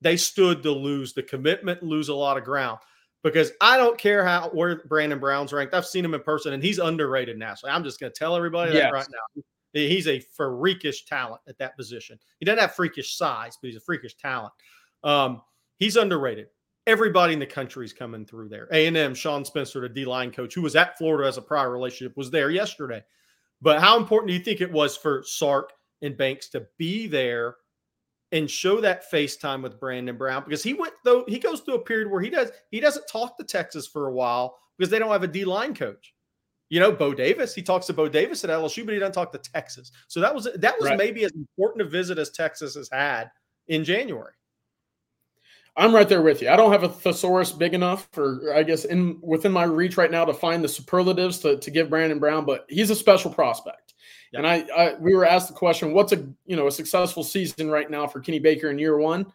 they 0.00 0.16
stood 0.16 0.62
to 0.62 0.72
lose 0.72 1.12
the 1.12 1.22
commitment, 1.22 1.82
lose 1.82 2.08
a 2.08 2.14
lot 2.14 2.36
of 2.36 2.44
ground 2.44 2.78
because 3.22 3.52
I 3.60 3.76
don't 3.76 3.98
care 3.98 4.24
how 4.24 4.48
where 4.50 4.82
Brandon 4.86 5.18
Brown's 5.18 5.52
ranked. 5.52 5.74
I've 5.74 5.86
seen 5.86 6.04
him 6.04 6.14
in 6.14 6.22
person 6.22 6.52
and 6.52 6.62
he's 6.62 6.78
underrated 6.78 7.38
nationally. 7.38 7.74
I'm 7.74 7.84
just 7.84 8.00
going 8.00 8.12
to 8.12 8.18
tell 8.18 8.36
everybody 8.36 8.72
yes. 8.72 8.84
that 8.84 8.92
right 8.92 9.06
now. 9.10 9.42
He's 9.72 10.08
a 10.08 10.20
freakish 10.36 11.04
talent 11.04 11.42
at 11.48 11.58
that 11.58 11.76
position. 11.76 12.18
He 12.38 12.44
doesn't 12.44 12.58
have 12.58 12.74
freakish 12.74 13.16
size, 13.16 13.56
but 13.60 13.68
he's 13.68 13.76
a 13.76 13.80
freakish 13.80 14.16
talent. 14.16 14.52
Um, 15.04 15.42
he's 15.78 15.96
underrated. 15.96 16.48
Everybody 16.86 17.34
in 17.34 17.38
the 17.38 17.46
country 17.46 17.84
is 17.84 17.92
coming 17.92 18.26
through 18.26 18.48
there. 18.48 18.66
A&M, 18.72 19.14
Sean 19.14 19.44
Spencer, 19.44 19.80
the 19.80 19.88
D-line 19.88 20.32
coach, 20.32 20.54
who 20.54 20.62
was 20.62 20.74
at 20.74 20.98
Florida 20.98 21.28
as 21.28 21.36
a 21.36 21.42
prior 21.42 21.70
relationship, 21.70 22.16
was 22.16 22.30
there 22.30 22.50
yesterday. 22.50 23.04
But 23.62 23.80
how 23.80 23.96
important 23.96 24.28
do 24.28 24.34
you 24.34 24.40
think 24.40 24.60
it 24.60 24.72
was 24.72 24.96
for 24.96 25.22
Sark 25.24 25.72
and 26.02 26.16
Banks 26.16 26.48
to 26.48 26.66
be 26.78 27.06
there 27.06 27.56
and 28.32 28.50
show 28.50 28.80
that 28.80 29.10
FaceTime 29.10 29.62
with 29.62 29.80
Brandon 29.80 30.16
Brown 30.16 30.44
because 30.44 30.62
he 30.62 30.74
went 30.74 30.94
though 31.04 31.24
he 31.26 31.38
goes 31.38 31.60
through 31.60 31.74
a 31.74 31.84
period 31.84 32.10
where 32.10 32.20
he 32.20 32.30
does 32.30 32.50
he 32.70 32.80
doesn't 32.80 33.06
talk 33.08 33.36
to 33.38 33.44
Texas 33.44 33.86
for 33.86 34.08
a 34.08 34.12
while 34.12 34.58
because 34.78 34.90
they 34.90 34.98
don't 34.98 35.10
have 35.10 35.22
a 35.22 35.28
D 35.28 35.44
line 35.44 35.74
coach. 35.74 36.14
You 36.68 36.78
know, 36.78 36.92
Bo 36.92 37.12
Davis, 37.12 37.52
he 37.52 37.62
talks 37.62 37.86
to 37.86 37.92
Bo 37.92 38.08
Davis 38.08 38.44
at 38.44 38.50
LSU, 38.50 38.84
but 38.84 38.94
he 38.94 39.00
doesn't 39.00 39.14
talk 39.14 39.32
to 39.32 39.38
Texas. 39.38 39.90
So 40.06 40.20
that 40.20 40.34
was 40.34 40.48
that 40.56 40.78
was 40.78 40.88
right. 40.88 40.98
maybe 40.98 41.24
as 41.24 41.32
important 41.32 41.86
a 41.86 41.90
visit 41.90 42.18
as 42.18 42.30
Texas 42.30 42.76
has 42.76 42.88
had 42.90 43.30
in 43.66 43.84
January. 43.84 44.32
I'm 45.76 45.94
right 45.94 46.08
there 46.08 46.22
with 46.22 46.42
you. 46.42 46.50
I 46.50 46.56
don't 46.56 46.72
have 46.72 46.82
a 46.82 46.88
thesaurus 46.88 47.52
big 47.52 47.74
enough 47.74 48.08
for, 48.12 48.52
I 48.54 48.62
guess, 48.62 48.84
in 48.84 49.18
within 49.22 49.52
my 49.52 49.64
reach 49.64 49.96
right 49.96 50.10
now 50.10 50.24
to 50.24 50.34
find 50.34 50.62
the 50.62 50.68
superlatives 50.68 51.38
to, 51.38 51.56
to 51.58 51.70
give 51.70 51.90
Brandon 51.90 52.18
Brown, 52.18 52.44
but 52.44 52.66
he's 52.68 52.90
a 52.90 52.96
special 52.96 53.32
prospect. 53.32 53.94
And 54.32 54.46
I, 54.46 54.64
I, 54.76 54.94
we 54.94 55.14
were 55.14 55.24
asked 55.24 55.48
the 55.48 55.54
question, 55.54 55.92
what's 55.92 56.12
a 56.12 56.24
you 56.46 56.56
know 56.56 56.66
a 56.66 56.72
successful 56.72 57.24
season 57.24 57.70
right 57.70 57.90
now 57.90 58.06
for 58.06 58.20
Kenny 58.20 58.38
Baker 58.38 58.70
in 58.70 58.78
year 58.78 58.98
one? 58.98 59.26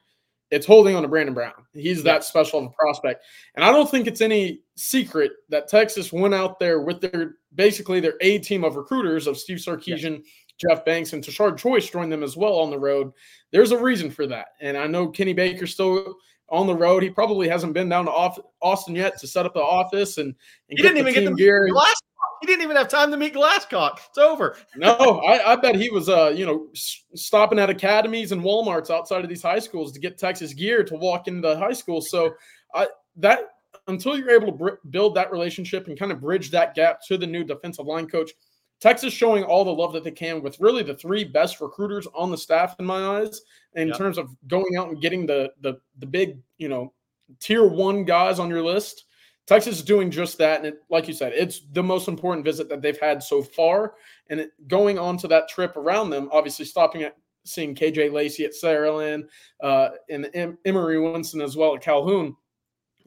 It's 0.51 0.65
holding 0.65 0.95
on 0.95 1.01
to 1.01 1.07
Brandon 1.07 1.33
Brown. 1.33 1.53
He's 1.73 2.03
that 2.03 2.23
special 2.23 2.59
of 2.59 2.65
a 2.65 2.69
prospect. 2.69 3.25
And 3.55 3.65
I 3.65 3.71
don't 3.71 3.89
think 3.89 4.05
it's 4.05 4.21
any 4.21 4.61
secret 4.75 5.31
that 5.49 5.67
Texas 5.67 6.13
went 6.13 6.35
out 6.35 6.59
there 6.59 6.81
with 6.81 7.01
their 7.01 7.37
basically 7.55 7.99
their 7.99 8.13
A 8.21 8.37
team 8.39 8.63
of 8.63 8.75
recruiters 8.75 9.25
of 9.27 9.37
Steve 9.37 9.57
Sarkisian, 9.57 10.23
Jeff 10.57 10.85
Banks, 10.85 11.13
and 11.13 11.23
Tashard 11.23 11.57
Choice 11.57 11.89
joined 11.89 12.11
them 12.11 12.23
as 12.23 12.37
well 12.37 12.59
on 12.59 12.69
the 12.69 12.79
road. 12.79 13.11
There's 13.51 13.71
a 13.71 13.77
reason 13.77 14.11
for 14.11 14.27
that. 14.27 14.49
And 14.61 14.77
I 14.77 14.85
know 14.85 15.07
Kenny 15.07 15.33
Baker 15.33 15.65
still 15.65 16.15
on 16.49 16.67
the 16.67 16.75
road. 16.75 17.01
He 17.01 17.09
probably 17.09 17.49
hasn't 17.49 17.73
been 17.73 17.89
down 17.89 18.05
to 18.05 18.43
Austin 18.61 18.95
yet 18.95 19.17
to 19.19 19.27
set 19.27 19.47
up 19.47 19.55
the 19.55 19.61
office 19.61 20.19
and, 20.19 20.27
and 20.27 20.77
he 20.77 20.83
didn't 20.83 20.99
even 20.99 21.13
get 21.13 21.25
the 21.25 21.35
gear. 21.35 21.69
Last 21.73 22.03
he 22.45 22.53
didn't 22.53 22.63
even 22.63 22.77
have 22.77 22.87
time 22.87 23.09
to 23.09 23.17
meet 23.17 23.33
Glasscock. 23.33 23.97
It's 24.07 24.17
over. 24.19 24.55
no, 24.75 25.21
I, 25.27 25.53
I, 25.53 25.55
bet 25.55 25.75
he 25.75 25.89
was, 25.89 26.09
uh, 26.09 26.31
you 26.35 26.45
know, 26.45 26.67
stopping 26.73 27.57
at 27.57 27.71
academies 27.71 28.31
and 28.31 28.41
WalMarts 28.43 28.91
outside 28.91 29.23
of 29.23 29.29
these 29.29 29.41
high 29.41 29.59
schools 29.59 29.91
to 29.93 29.99
get 29.99 30.17
Texas 30.19 30.53
gear 30.53 30.83
to 30.83 30.95
walk 30.95 31.27
into 31.27 31.41
the 31.41 31.57
high 31.57 31.73
school. 31.73 32.01
So, 32.01 32.35
I 32.73 32.87
that 33.17 33.49
until 33.87 34.17
you're 34.17 34.31
able 34.31 34.47
to 34.47 34.51
br- 34.51 34.89
build 34.91 35.15
that 35.15 35.31
relationship 35.31 35.87
and 35.87 35.97
kind 35.97 36.11
of 36.11 36.21
bridge 36.21 36.51
that 36.51 36.75
gap 36.75 36.99
to 37.07 37.17
the 37.17 37.25
new 37.25 37.43
defensive 37.43 37.85
line 37.85 38.07
coach, 38.07 38.31
Texas 38.79 39.13
showing 39.13 39.43
all 39.43 39.65
the 39.65 39.71
love 39.71 39.93
that 39.93 40.03
they 40.03 40.11
can 40.11 40.43
with 40.43 40.59
really 40.59 40.83
the 40.83 40.95
three 40.95 41.23
best 41.23 41.61
recruiters 41.61 42.07
on 42.13 42.29
the 42.29 42.37
staff 42.37 42.75
in 42.79 42.85
my 42.85 43.19
eyes 43.19 43.41
in 43.73 43.87
yep. 43.87 43.97
terms 43.97 44.17
of 44.17 44.29
going 44.47 44.77
out 44.77 44.89
and 44.89 45.01
getting 45.01 45.25
the 45.25 45.51
the 45.61 45.79
the 45.99 46.05
big, 46.05 46.37
you 46.57 46.69
know, 46.69 46.93
tier 47.39 47.65
one 47.65 48.03
guys 48.03 48.37
on 48.37 48.49
your 48.49 48.61
list 48.61 49.04
Texas 49.47 49.77
is 49.77 49.83
doing 49.83 50.09
just 50.09 50.37
that. 50.39 50.59
And 50.59 50.67
it, 50.67 50.79
like 50.89 51.07
you 51.07 51.13
said, 51.13 51.33
it's 51.33 51.61
the 51.71 51.83
most 51.83 52.07
important 52.07 52.45
visit 52.45 52.67
that 52.69 52.81
they've 52.81 52.99
had 52.99 53.21
so 53.21 53.43
far. 53.43 53.93
And 54.29 54.39
it, 54.39 54.51
going 54.67 54.97
on 54.97 55.17
to 55.17 55.27
that 55.27 55.47
trip 55.47 55.77
around 55.77 56.09
them, 56.09 56.29
obviously 56.31 56.65
stopping 56.65 57.03
at 57.03 57.15
seeing 57.45 57.75
KJ 57.75 58.11
Lacey 58.11 58.43
at 58.45 58.53
Saraland 58.53 59.27
uh, 59.61 59.89
and 60.09 60.29
em- 60.33 60.57
Emery 60.65 60.99
Winston 60.99 61.41
as 61.41 61.55
well 61.55 61.75
at 61.75 61.81
Calhoun. 61.81 62.35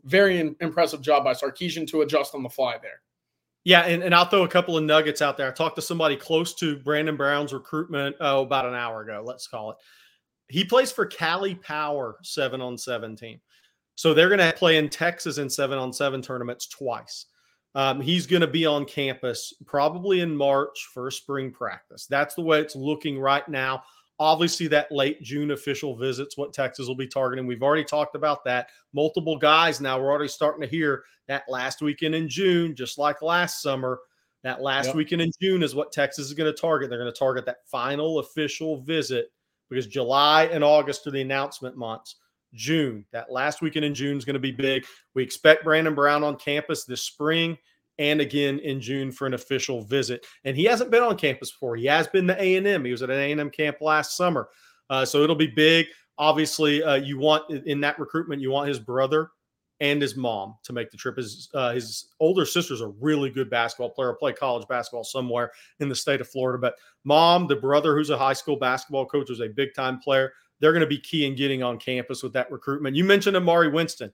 Very 0.04 0.38
in- 0.38 0.54
impressive 0.60 1.02
job 1.02 1.24
by 1.24 1.34
Sarkisian 1.34 1.88
to 1.88 2.02
adjust 2.02 2.34
on 2.34 2.42
the 2.42 2.48
fly 2.48 2.78
there. 2.80 3.00
Yeah, 3.64 3.80
and, 3.82 4.02
and 4.02 4.14
I'll 4.14 4.24
throw 4.24 4.44
a 4.44 4.48
couple 4.48 4.78
of 4.78 4.84
nuggets 4.84 5.20
out 5.20 5.36
there. 5.36 5.48
I 5.48 5.50
talked 5.50 5.76
to 5.76 5.82
somebody 5.82 6.16
close 6.16 6.54
to 6.54 6.78
Brandon 6.78 7.16
Brown's 7.16 7.52
recruitment 7.52 8.16
oh, 8.20 8.42
about 8.42 8.64
an 8.64 8.74
hour 8.74 9.02
ago, 9.02 9.22
let's 9.24 9.46
call 9.48 9.72
it. 9.72 9.76
He 10.48 10.64
plays 10.64 10.90
for 10.90 11.04
Cali 11.04 11.56
Power 11.56 12.16
seven 12.22 12.62
on 12.62 12.78
seven 12.78 13.16
team. 13.16 13.40
So 13.98 14.14
they're 14.14 14.28
going 14.28 14.38
to 14.38 14.56
play 14.56 14.76
in 14.76 14.88
Texas 14.88 15.38
in 15.38 15.50
seven 15.50 15.76
on 15.76 15.92
seven 15.92 16.22
tournaments 16.22 16.68
twice. 16.68 17.26
Um, 17.74 18.00
he's 18.00 18.28
going 18.28 18.42
to 18.42 18.46
be 18.46 18.64
on 18.64 18.84
campus 18.84 19.52
probably 19.66 20.20
in 20.20 20.36
March 20.36 20.86
for 20.94 21.10
spring 21.10 21.50
practice. 21.50 22.06
That's 22.06 22.36
the 22.36 22.42
way 22.42 22.60
it's 22.60 22.76
looking 22.76 23.18
right 23.18 23.46
now. 23.48 23.82
Obviously, 24.20 24.68
that 24.68 24.92
late 24.92 25.20
June 25.24 25.50
official 25.50 25.96
visit's 25.96 26.38
what 26.38 26.52
Texas 26.52 26.86
will 26.86 26.94
be 26.94 27.08
targeting. 27.08 27.44
We've 27.44 27.64
already 27.64 27.82
talked 27.82 28.14
about 28.14 28.44
that. 28.44 28.68
Multiple 28.92 29.36
guys 29.36 29.80
now. 29.80 29.98
We're 29.98 30.12
already 30.12 30.28
starting 30.28 30.62
to 30.62 30.68
hear 30.68 31.02
that 31.26 31.42
last 31.48 31.82
weekend 31.82 32.14
in 32.14 32.28
June, 32.28 32.76
just 32.76 32.98
like 32.98 33.20
last 33.20 33.62
summer. 33.62 33.98
That 34.44 34.62
last 34.62 34.86
yep. 34.86 34.94
weekend 34.94 35.22
in 35.22 35.32
June 35.42 35.64
is 35.64 35.74
what 35.74 35.90
Texas 35.90 36.26
is 36.26 36.34
going 36.34 36.52
to 36.52 36.56
target. 36.56 36.88
They're 36.88 37.00
going 37.00 37.12
to 37.12 37.18
target 37.18 37.46
that 37.46 37.66
final 37.66 38.20
official 38.20 38.80
visit 38.80 39.32
because 39.68 39.88
July 39.88 40.44
and 40.44 40.62
August 40.62 41.04
are 41.08 41.10
the 41.10 41.20
announcement 41.20 41.76
months. 41.76 42.14
June. 42.54 43.04
That 43.12 43.30
last 43.30 43.62
weekend 43.62 43.84
in 43.84 43.94
June 43.94 44.16
is 44.16 44.24
going 44.24 44.34
to 44.34 44.40
be 44.40 44.52
big. 44.52 44.84
We 45.14 45.22
expect 45.22 45.64
Brandon 45.64 45.94
Brown 45.94 46.24
on 46.24 46.36
campus 46.36 46.84
this 46.84 47.02
spring 47.02 47.58
and 47.98 48.20
again 48.20 48.58
in 48.60 48.80
June 48.80 49.10
for 49.10 49.26
an 49.26 49.34
official 49.34 49.82
visit. 49.82 50.24
And 50.44 50.56
he 50.56 50.64
hasn't 50.64 50.90
been 50.90 51.02
on 51.02 51.16
campus 51.16 51.50
before. 51.50 51.76
He 51.76 51.86
has 51.86 52.06
been 52.06 52.26
to 52.28 52.40
A&M. 52.40 52.84
He 52.84 52.92
was 52.92 53.02
at 53.02 53.10
an 53.10 53.18
A&M 53.18 53.50
camp 53.50 53.78
last 53.80 54.16
summer. 54.16 54.48
Uh, 54.88 55.04
so 55.04 55.22
it'll 55.22 55.36
be 55.36 55.48
big. 55.48 55.86
Obviously, 56.16 56.82
uh, 56.82 56.94
you 56.94 57.18
want 57.18 57.50
in 57.50 57.80
that 57.80 57.98
recruitment, 57.98 58.40
you 58.42 58.50
want 58.50 58.68
his 58.68 58.78
brother 58.78 59.30
and 59.80 60.02
his 60.02 60.16
mom 60.16 60.56
to 60.64 60.72
make 60.72 60.90
the 60.90 60.96
trip. 60.96 61.16
His 61.16 61.48
uh, 61.54 61.72
his 61.72 62.08
older 62.20 62.44
sister's 62.44 62.80
a 62.80 62.88
really 62.88 63.30
good 63.30 63.48
basketball 63.48 63.90
player, 63.90 64.12
play 64.12 64.32
college 64.32 64.66
basketball 64.68 65.04
somewhere 65.04 65.52
in 65.80 65.88
the 65.88 65.94
state 65.94 66.20
of 66.20 66.28
Florida. 66.28 66.58
But 66.58 66.74
mom, 67.04 67.46
the 67.46 67.56
brother 67.56 67.96
who's 67.96 68.10
a 68.10 68.18
high 68.18 68.32
school 68.32 68.56
basketball 68.56 69.06
coach, 69.06 69.30
was 69.30 69.40
a 69.40 69.48
big 69.48 69.74
time 69.74 69.98
player 69.98 70.32
they're 70.60 70.72
going 70.72 70.80
to 70.80 70.86
be 70.86 70.98
key 70.98 71.26
in 71.26 71.34
getting 71.34 71.62
on 71.62 71.78
campus 71.78 72.22
with 72.22 72.32
that 72.32 72.50
recruitment. 72.50 72.96
You 72.96 73.04
mentioned 73.04 73.36
Amari 73.36 73.68
Winston. 73.68 74.12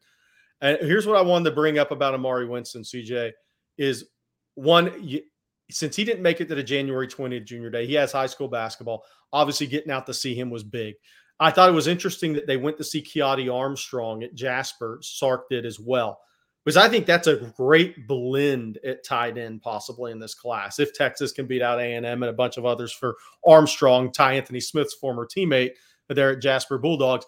And 0.60 0.78
here's 0.80 1.06
what 1.06 1.16
I 1.16 1.22
wanted 1.22 1.50
to 1.50 1.54
bring 1.54 1.78
up 1.78 1.90
about 1.90 2.14
Amari 2.14 2.46
Winston, 2.46 2.82
CJ, 2.82 3.32
is 3.76 4.06
one, 4.54 4.92
you, 5.02 5.22
since 5.70 5.96
he 5.96 6.04
didn't 6.04 6.22
make 6.22 6.40
it 6.40 6.48
to 6.48 6.54
the 6.54 6.62
January 6.62 7.08
20th 7.08 7.44
junior 7.44 7.70
day, 7.70 7.86
he 7.86 7.94
has 7.94 8.12
high 8.12 8.26
school 8.26 8.48
basketball. 8.48 9.04
Obviously, 9.32 9.66
getting 9.66 9.90
out 9.90 10.06
to 10.06 10.14
see 10.14 10.34
him 10.34 10.50
was 10.50 10.62
big. 10.62 10.94
I 11.40 11.50
thought 11.50 11.68
it 11.68 11.72
was 11.72 11.86
interesting 11.88 12.32
that 12.34 12.46
they 12.46 12.56
went 12.56 12.78
to 12.78 12.84
see 12.84 13.02
Kiadi 13.02 13.52
Armstrong 13.52 14.22
at 14.22 14.34
Jasper. 14.34 14.98
Sark 15.02 15.48
did 15.48 15.66
as 15.66 15.80
well. 15.80 16.20
Because 16.64 16.76
I 16.78 16.88
think 16.88 17.04
that's 17.04 17.26
a 17.26 17.52
great 17.56 18.06
blend 18.08 18.78
at 18.86 19.04
tight 19.04 19.36
end, 19.36 19.60
possibly 19.60 20.12
in 20.12 20.18
this 20.18 20.34
class. 20.34 20.78
If 20.78 20.94
Texas 20.94 21.30
can 21.30 21.46
beat 21.46 21.60
out 21.60 21.78
A&M 21.78 22.04
and 22.04 22.24
a 22.24 22.32
bunch 22.32 22.56
of 22.56 22.64
others 22.64 22.90
for 22.90 23.16
Armstrong, 23.46 24.10
Ty 24.10 24.34
Anthony 24.34 24.60
Smith's 24.60 24.94
former 24.94 25.26
teammate 25.26 25.72
there 26.08 26.30
at 26.30 26.40
Jasper 26.40 26.78
Bulldogs. 26.78 27.26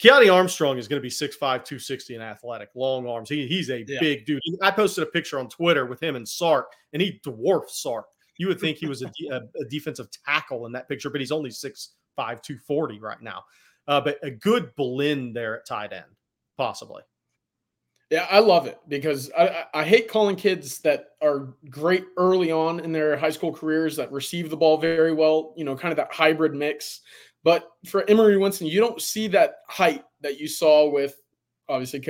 Kiadi 0.00 0.32
Armstrong 0.32 0.78
is 0.78 0.88
going 0.88 0.98
to 0.98 1.02
be 1.02 1.10
6'5, 1.10 1.38
260 1.38 2.14
and 2.14 2.22
athletic, 2.22 2.70
long 2.74 3.06
arms. 3.06 3.28
He, 3.28 3.46
he's 3.46 3.70
a 3.70 3.84
yeah. 3.86 4.00
big 4.00 4.24
dude. 4.24 4.40
I 4.62 4.70
posted 4.70 5.02
a 5.02 5.10
picture 5.10 5.38
on 5.38 5.48
Twitter 5.48 5.84
with 5.84 6.02
him 6.02 6.16
and 6.16 6.26
Sark, 6.26 6.72
and 6.92 7.02
he 7.02 7.20
dwarfs 7.22 7.82
Sark. 7.82 8.06
You 8.38 8.48
would 8.48 8.60
think 8.60 8.78
he 8.78 8.86
was 8.86 9.02
a, 9.02 9.10
a, 9.30 9.40
a 9.60 9.64
defensive 9.68 10.08
tackle 10.24 10.64
in 10.64 10.72
that 10.72 10.88
picture, 10.88 11.10
but 11.10 11.20
he's 11.20 11.32
only 11.32 11.50
6'5, 12.18 12.42
240 12.42 13.00
right 13.00 13.20
now. 13.22 13.44
Uh, 13.88 14.00
but 14.00 14.18
a 14.22 14.30
good 14.30 14.74
blend 14.76 15.34
there 15.34 15.58
at 15.58 15.66
tight 15.66 15.92
end, 15.92 16.04
possibly. 16.56 17.02
Yeah, 18.10 18.26
I 18.28 18.40
love 18.40 18.66
it 18.66 18.78
because 18.88 19.30
I, 19.38 19.66
I 19.72 19.84
hate 19.84 20.08
calling 20.08 20.34
kids 20.34 20.78
that 20.80 21.10
are 21.22 21.54
great 21.68 22.06
early 22.16 22.50
on 22.50 22.80
in 22.80 22.90
their 22.90 23.16
high 23.16 23.30
school 23.30 23.52
careers 23.52 23.94
that 23.96 24.10
receive 24.10 24.50
the 24.50 24.56
ball 24.56 24.78
very 24.78 25.12
well, 25.12 25.54
you 25.56 25.64
know, 25.64 25.76
kind 25.76 25.92
of 25.92 25.96
that 25.96 26.12
hybrid 26.12 26.52
mix. 26.54 27.02
But 27.44 27.70
for 27.86 28.08
Emery 28.10 28.36
Winston, 28.36 28.66
you 28.66 28.80
don't 28.80 29.00
see 29.00 29.28
that 29.28 29.58
height 29.68 30.04
that 30.22 30.40
you 30.40 30.48
saw 30.48 30.90
with 30.90 31.19
obviously 31.70 32.04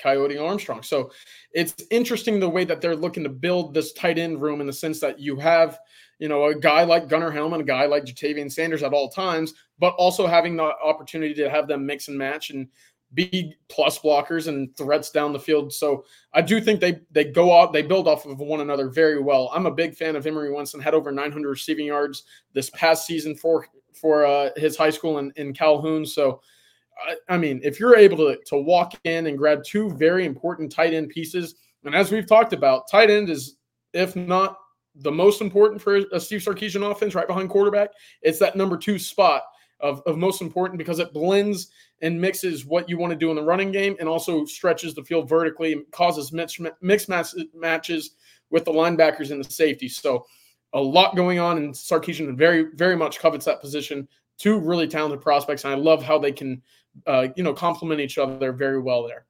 Coyote 0.00 0.38
Armstrong. 0.38 0.82
So 0.82 1.10
it's 1.52 1.74
interesting 1.90 2.38
the 2.38 2.48
way 2.48 2.64
that 2.64 2.80
they're 2.80 2.96
looking 2.96 3.24
to 3.24 3.28
build 3.28 3.74
this 3.74 3.92
tight 3.92 4.18
end 4.18 4.40
room 4.40 4.60
in 4.60 4.66
the 4.66 4.72
sense 4.72 5.00
that 5.00 5.18
you 5.18 5.36
have, 5.36 5.80
you 6.18 6.28
know, 6.28 6.44
a 6.44 6.54
guy 6.54 6.84
like 6.84 7.08
Gunnar 7.08 7.30
Helm, 7.30 7.52
a 7.54 7.62
guy 7.62 7.86
like 7.86 8.04
Ja'Tavion 8.04 8.52
Sanders 8.52 8.82
at 8.82 8.92
all 8.92 9.08
times, 9.08 9.54
but 9.78 9.94
also 9.94 10.26
having 10.26 10.56
the 10.56 10.62
opportunity 10.62 11.34
to 11.34 11.50
have 11.50 11.66
them 11.66 11.86
mix 11.86 12.08
and 12.08 12.18
match 12.18 12.50
and 12.50 12.68
be 13.14 13.54
plus 13.68 13.98
blockers 13.98 14.48
and 14.48 14.76
threats 14.76 15.10
down 15.10 15.32
the 15.32 15.38
field. 15.38 15.72
So 15.72 16.04
I 16.34 16.42
do 16.42 16.60
think 16.60 16.80
they 16.80 17.00
they 17.10 17.24
go 17.24 17.58
out, 17.58 17.72
they 17.72 17.82
build 17.82 18.06
off 18.06 18.26
of 18.26 18.38
one 18.38 18.60
another 18.60 18.88
very 18.90 19.20
well. 19.20 19.50
I'm 19.54 19.66
a 19.66 19.70
big 19.70 19.94
fan 19.94 20.14
of 20.14 20.26
Emery 20.26 20.52
Winston. 20.52 20.80
Had 20.80 20.94
over 20.94 21.10
900 21.10 21.48
receiving 21.48 21.86
yards 21.86 22.24
this 22.52 22.70
past 22.70 23.06
season 23.06 23.34
for 23.34 23.66
for 23.94 24.26
uh, 24.26 24.50
his 24.56 24.76
high 24.76 24.90
school 24.90 25.18
in, 25.18 25.32
in 25.36 25.54
Calhoun. 25.54 26.04
So 26.04 26.40
I, 27.28 27.36
mean, 27.36 27.60
if 27.62 27.78
you're 27.78 27.96
able 27.96 28.16
to 28.18 28.38
to 28.46 28.56
walk 28.56 28.94
in 29.04 29.26
and 29.26 29.38
grab 29.38 29.62
two 29.64 29.90
very 29.90 30.26
important 30.26 30.72
tight 30.72 30.94
end 30.94 31.10
pieces, 31.10 31.54
and 31.84 31.94
as 31.94 32.10
we've 32.10 32.26
talked 32.26 32.52
about, 32.52 32.88
tight 32.90 33.10
end 33.10 33.30
is 33.30 33.56
if 33.92 34.16
not 34.16 34.58
the 34.96 35.12
most 35.12 35.40
important 35.40 35.80
for 35.80 35.96
a 36.12 36.20
Steve 36.20 36.40
Sarkisian 36.40 36.88
offense, 36.90 37.14
right 37.14 37.26
behind 37.26 37.50
quarterback. 37.50 37.90
It's 38.22 38.38
that 38.40 38.56
number 38.56 38.76
two 38.76 38.98
spot 38.98 39.42
of, 39.80 40.02
of 40.06 40.18
most 40.18 40.42
important 40.42 40.78
because 40.78 40.98
it 40.98 41.12
blends 41.12 41.68
and 42.02 42.20
mixes 42.20 42.64
what 42.64 42.88
you 42.88 42.98
want 42.98 43.12
to 43.12 43.16
do 43.18 43.30
in 43.30 43.36
the 43.36 43.42
running 43.42 43.72
game 43.72 43.96
and 44.00 44.08
also 44.08 44.44
stretches 44.44 44.94
the 44.94 45.04
field 45.04 45.28
vertically 45.28 45.72
and 45.72 45.90
causes 45.92 46.32
mix, 46.32 46.58
mixed 46.80 47.08
matches 47.08 48.10
with 48.50 48.64
the 48.64 48.72
linebackers 48.72 49.30
and 49.30 49.44
the 49.44 49.50
safety. 49.50 49.88
So 49.88 50.26
a 50.72 50.80
lot 50.80 51.16
going 51.16 51.38
on, 51.38 51.58
and 51.58 51.72
Sarkisian 51.72 52.36
very, 52.36 52.66
very 52.74 52.96
much 52.96 53.18
covets 53.18 53.44
that 53.46 53.60
position. 53.60 54.06
Two 54.36 54.58
really 54.58 54.86
talented 54.86 55.20
prospects, 55.20 55.64
and 55.64 55.72
I 55.72 55.76
love 55.76 56.02
how 56.02 56.18
they 56.18 56.32
can, 56.32 56.62
uh, 57.06 57.28
you 57.36 57.42
know, 57.42 57.52
complement 57.52 58.00
each 58.00 58.18
other 58.18 58.52
very 58.52 58.80
well 58.80 59.06
there. 59.06 59.26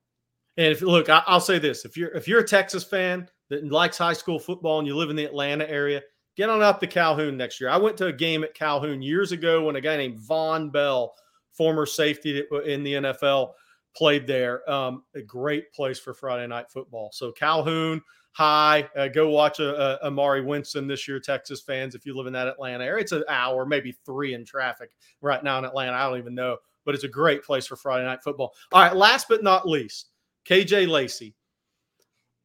And 0.56 0.66
if 0.66 0.82
look, 0.82 1.08
I, 1.08 1.22
will 1.28 1.40
say 1.40 1.58
this: 1.58 1.84
if 1.84 1.96
you're 1.96 2.10
if 2.10 2.26
you're 2.26 2.40
a 2.40 2.46
Texas 2.46 2.84
fan 2.84 3.28
that 3.50 3.64
likes 3.66 3.98
high 3.98 4.12
school 4.12 4.38
football 4.38 4.78
and 4.78 4.86
you 4.86 4.96
live 4.96 5.10
in 5.10 5.16
the 5.16 5.24
Atlanta 5.24 5.68
area, 5.68 6.02
get 6.36 6.50
on 6.50 6.62
up 6.62 6.80
to 6.80 6.86
Calhoun 6.86 7.36
next 7.36 7.60
year. 7.60 7.70
I 7.70 7.76
went 7.76 7.96
to 7.98 8.06
a 8.06 8.12
game 8.12 8.44
at 8.44 8.54
Calhoun 8.54 9.02
years 9.02 9.32
ago 9.32 9.64
when 9.64 9.76
a 9.76 9.80
guy 9.80 9.96
named 9.96 10.18
Vonn 10.18 10.72
Bell 10.72 11.14
former 11.58 11.84
safety 11.84 12.44
in 12.66 12.84
the 12.84 12.94
NFL, 12.94 13.52
played 13.96 14.26
there. 14.26 14.68
Um, 14.70 15.02
a 15.16 15.20
great 15.20 15.72
place 15.72 15.98
for 15.98 16.14
Friday 16.14 16.46
night 16.46 16.70
football. 16.70 17.10
So 17.12 17.32
Calhoun 17.32 18.00
High, 18.32 18.88
uh, 18.96 19.08
go 19.08 19.28
watch 19.30 19.58
a, 19.58 20.00
a 20.00 20.06
Amari 20.06 20.42
Winston 20.42 20.86
this 20.86 21.08
year, 21.08 21.18
Texas 21.18 21.60
fans. 21.60 21.96
If 21.96 22.06
you 22.06 22.16
live 22.16 22.28
in 22.28 22.32
that 22.34 22.46
Atlanta 22.46 22.84
area, 22.84 23.02
it's 23.02 23.10
an 23.10 23.24
hour, 23.28 23.66
maybe 23.66 23.96
three 24.06 24.34
in 24.34 24.44
traffic 24.44 24.90
right 25.20 25.42
now 25.42 25.58
in 25.58 25.64
Atlanta. 25.64 25.96
I 25.96 26.08
don't 26.08 26.18
even 26.18 26.36
know, 26.36 26.56
but 26.88 26.94
it's 26.94 27.04
a 27.04 27.08
great 27.08 27.44
place 27.44 27.66
for 27.66 27.76
Friday 27.76 28.06
night 28.06 28.20
football. 28.24 28.54
All 28.72 28.80
right, 28.80 28.96
last 28.96 29.28
but 29.28 29.42
not 29.42 29.68
least, 29.68 30.08
KJ 30.48 30.88
Lacey. 30.88 31.34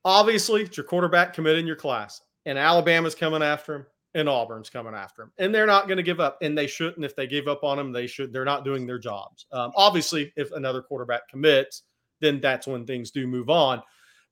Obviously, 0.03 0.63
it's 0.63 0.75
your 0.75 0.85
quarterback 0.85 1.31
committed 1.31 1.61
in 1.61 1.65
your 1.65 1.77
class, 1.77 2.19
and 2.45 2.57
Alabama's 2.57 3.15
coming 3.15 3.41
after 3.41 3.73
him 3.73 3.85
and 4.15 4.27
Auburn's 4.27 4.69
coming 4.69 4.93
after 4.93 5.21
him, 5.21 5.31
and 5.37 5.55
they're 5.55 5.65
not 5.65 5.87
going 5.87 5.95
to 5.95 6.03
give 6.03 6.19
up, 6.19 6.39
and 6.41 6.57
they 6.57 6.67
shouldn't. 6.67 7.05
If 7.05 7.15
they 7.15 7.25
give 7.25 7.47
up 7.47 7.63
on 7.63 7.79
him, 7.79 7.93
they 7.93 8.05
should. 8.05 8.33
They're 8.33 8.43
not 8.43 8.65
doing 8.65 8.85
their 8.85 8.99
jobs. 8.99 9.45
Um, 9.53 9.71
obviously, 9.77 10.33
if 10.35 10.51
another 10.51 10.81
quarterback 10.81 11.29
commits, 11.29 11.83
then 12.19 12.41
that's 12.41 12.67
when 12.67 12.85
things 12.85 13.11
do 13.11 13.25
move 13.25 13.49
on. 13.49 13.81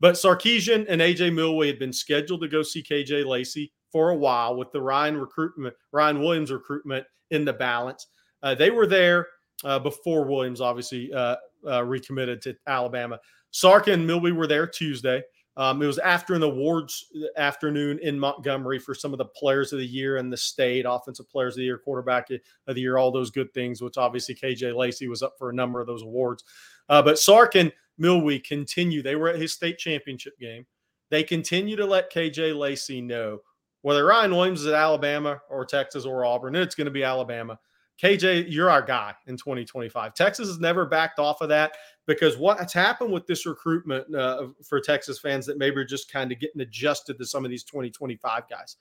But 0.01 0.15
Sarkisian 0.15 0.87
and 0.89 0.99
AJ 0.99 1.31
Milwee 1.31 1.67
had 1.67 1.79
been 1.79 1.93
scheduled 1.93 2.41
to 2.41 2.49
go 2.49 2.63
see 2.63 2.83
KJ 2.83 3.25
Lacey 3.25 3.71
for 3.93 4.09
a 4.09 4.17
while 4.17 4.57
with 4.57 4.73
the 4.73 4.81
Ryan 4.81 5.15
recruitment, 5.15 5.73
Ryan 5.93 6.19
Williams 6.19 6.51
recruitment 6.51 7.05
in 7.29 7.45
the 7.45 7.53
balance. 7.53 8.07
Uh, 8.43 8.53
they 8.53 8.71
were 8.71 8.87
there 8.87 9.27
uh, 9.63 9.79
before 9.79 10.25
Williams 10.25 10.61
obviously 10.61 11.13
uh, 11.13 11.35
uh 11.67 11.83
recommitted 11.83 12.41
to 12.43 12.55
Alabama. 12.67 13.19
Sark 13.51 13.87
and 13.87 14.07
Milwee 14.07 14.35
were 14.35 14.47
there 14.47 14.67
Tuesday. 14.67 15.21
Um, 15.57 15.81
it 15.81 15.85
was 15.85 15.99
after 15.99 16.33
an 16.33 16.43
awards 16.43 17.07
afternoon 17.35 17.99
in 18.01 18.17
Montgomery 18.17 18.79
for 18.79 18.95
some 18.95 19.11
of 19.11 19.17
the 19.17 19.25
players 19.25 19.73
of 19.73 19.79
the 19.79 19.85
year 19.85 20.15
in 20.15 20.29
the 20.29 20.37
state, 20.37 20.85
offensive 20.87 21.29
players 21.29 21.55
of 21.55 21.57
the 21.57 21.65
year, 21.65 21.77
quarterback 21.77 22.29
of 22.31 22.75
the 22.75 22.81
year, 22.81 22.97
all 22.97 23.11
those 23.11 23.31
good 23.31 23.53
things, 23.53 23.81
which 23.81 23.97
obviously 23.97 24.33
KJ 24.33 24.73
Lacey 24.73 25.09
was 25.09 25.21
up 25.21 25.33
for 25.37 25.49
a 25.49 25.53
number 25.53 25.81
of 25.81 25.87
those 25.87 26.03
awards. 26.03 26.45
Uh, 26.87 27.01
but 27.01 27.19
Sark 27.19 27.55
and 27.55 27.71
Milwee 27.99 28.39
continue. 28.39 29.01
They 29.01 29.17
were 29.17 29.27
at 29.27 29.39
his 29.39 29.51
state 29.51 29.77
championship 29.77 30.39
game. 30.39 30.65
They 31.09 31.23
continue 31.23 31.75
to 31.75 31.85
let 31.85 32.13
KJ 32.13 32.57
Lacey 32.57 33.01
know 33.01 33.41
whether 33.81 34.05
Ryan 34.05 34.31
Williams 34.31 34.61
is 34.61 34.67
at 34.67 34.73
Alabama 34.73 35.41
or 35.49 35.65
Texas 35.65 36.05
or 36.05 36.23
Auburn, 36.23 36.55
it's 36.55 36.75
going 36.75 36.85
to 36.85 36.91
be 36.91 37.03
Alabama. 37.03 37.59
KJ, 38.01 38.45
you're 38.49 38.69
our 38.69 38.81
guy 38.81 39.13
in 39.27 39.37
2025. 39.37 40.13
Texas 40.15 40.47
has 40.47 40.59
never 40.59 40.85
backed 40.85 41.19
off 41.19 41.41
of 41.41 41.49
that 41.49 41.77
because 42.07 42.35
what's 42.35 42.73
happened 42.73 43.11
with 43.11 43.27
this 43.27 43.45
recruitment 43.45 44.13
uh, 44.15 44.47
for 44.67 44.79
Texas 44.79 45.19
fans 45.19 45.45
that 45.45 45.59
maybe 45.59 45.77
are 45.77 45.85
just 45.85 46.11
kind 46.11 46.31
of 46.31 46.39
getting 46.39 46.61
adjusted 46.61 47.19
to 47.19 47.25
some 47.25 47.45
of 47.45 47.51
these 47.51 47.63
2025 47.63 48.49
guys. 48.49 48.77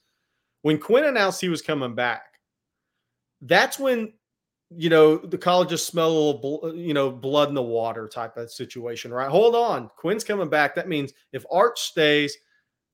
When 0.62 0.78
Quinn 0.78 1.04
announced 1.04 1.40
he 1.40 1.50
was 1.50 1.60
coming 1.60 1.94
back, 1.94 2.38
that's 3.42 3.78
when 3.78 4.12
you 4.70 4.88
know 4.88 5.16
the 5.16 5.38
colleges 5.38 5.84
smell 5.84 6.10
a 6.10 6.12
little 6.12 6.72
you 6.76 6.94
know 6.94 7.10
blood 7.10 7.48
in 7.48 7.54
the 7.54 7.62
water 7.62 8.08
type 8.08 8.36
of 8.36 8.50
situation, 8.50 9.12
right? 9.12 9.28
Hold 9.28 9.54
on, 9.54 9.90
Quinn's 9.96 10.24
coming 10.24 10.48
back. 10.48 10.74
That 10.74 10.88
means 10.88 11.12
if 11.32 11.44
Arch 11.50 11.80
stays, 11.80 12.36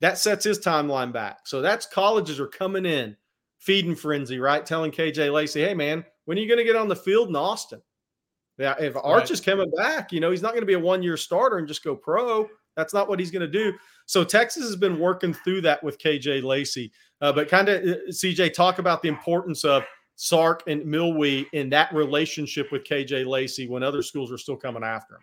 that 0.00 0.18
sets 0.18 0.44
his 0.44 0.58
timeline 0.58 1.12
back. 1.12 1.40
So 1.46 1.60
that's 1.60 1.86
colleges 1.86 2.40
are 2.40 2.46
coming 2.46 2.86
in 2.86 3.16
feeding 3.58 3.94
frenzy, 3.96 4.38
right? 4.38 4.64
Telling 4.64 4.90
KJ 4.90 5.32
Lacey, 5.32 5.62
hey 5.62 5.74
man, 5.74 6.04
when 6.26 6.38
are 6.38 6.40
you 6.40 6.46
going 6.46 6.58
to 6.58 6.64
get 6.64 6.76
on 6.76 6.88
the 6.88 6.96
field 6.96 7.28
in 7.28 7.36
Austin? 7.36 7.80
Yeah, 8.58 8.74
if 8.78 8.96
Arch 8.96 9.04
right. 9.04 9.30
is 9.30 9.40
coming 9.40 9.70
back, 9.76 10.12
you 10.12 10.20
know, 10.20 10.30
he's 10.30 10.42
not 10.42 10.52
going 10.52 10.62
to 10.62 10.66
be 10.66 10.74
a 10.74 10.78
one 10.78 11.02
year 11.02 11.16
starter 11.16 11.58
and 11.58 11.68
just 11.68 11.84
go 11.84 11.94
pro. 11.94 12.48
That's 12.76 12.94
not 12.94 13.08
what 13.08 13.18
he's 13.18 13.30
going 13.30 13.40
to 13.40 13.48
do. 13.48 13.72
So 14.06 14.24
Texas 14.24 14.64
has 14.64 14.76
been 14.76 14.98
working 14.98 15.34
through 15.34 15.62
that 15.62 15.82
with 15.82 15.98
KJ 15.98 16.42
Lacey. 16.42 16.92
Uh, 17.20 17.32
but 17.32 17.48
kind 17.48 17.68
of, 17.68 17.82
uh, 17.82 17.96
CJ, 18.10 18.52
talk 18.52 18.78
about 18.78 19.02
the 19.02 19.08
importance 19.08 19.64
of 19.64 19.82
Sark 20.16 20.62
and 20.66 20.82
Milwee 20.84 21.46
in 21.52 21.68
that 21.70 21.92
relationship 21.94 22.72
with 22.72 22.84
KJ 22.84 23.26
Lacey 23.26 23.68
when 23.68 23.82
other 23.82 24.02
schools 24.02 24.32
are 24.32 24.38
still 24.38 24.56
coming 24.56 24.82
after 24.82 25.16
him. 25.16 25.22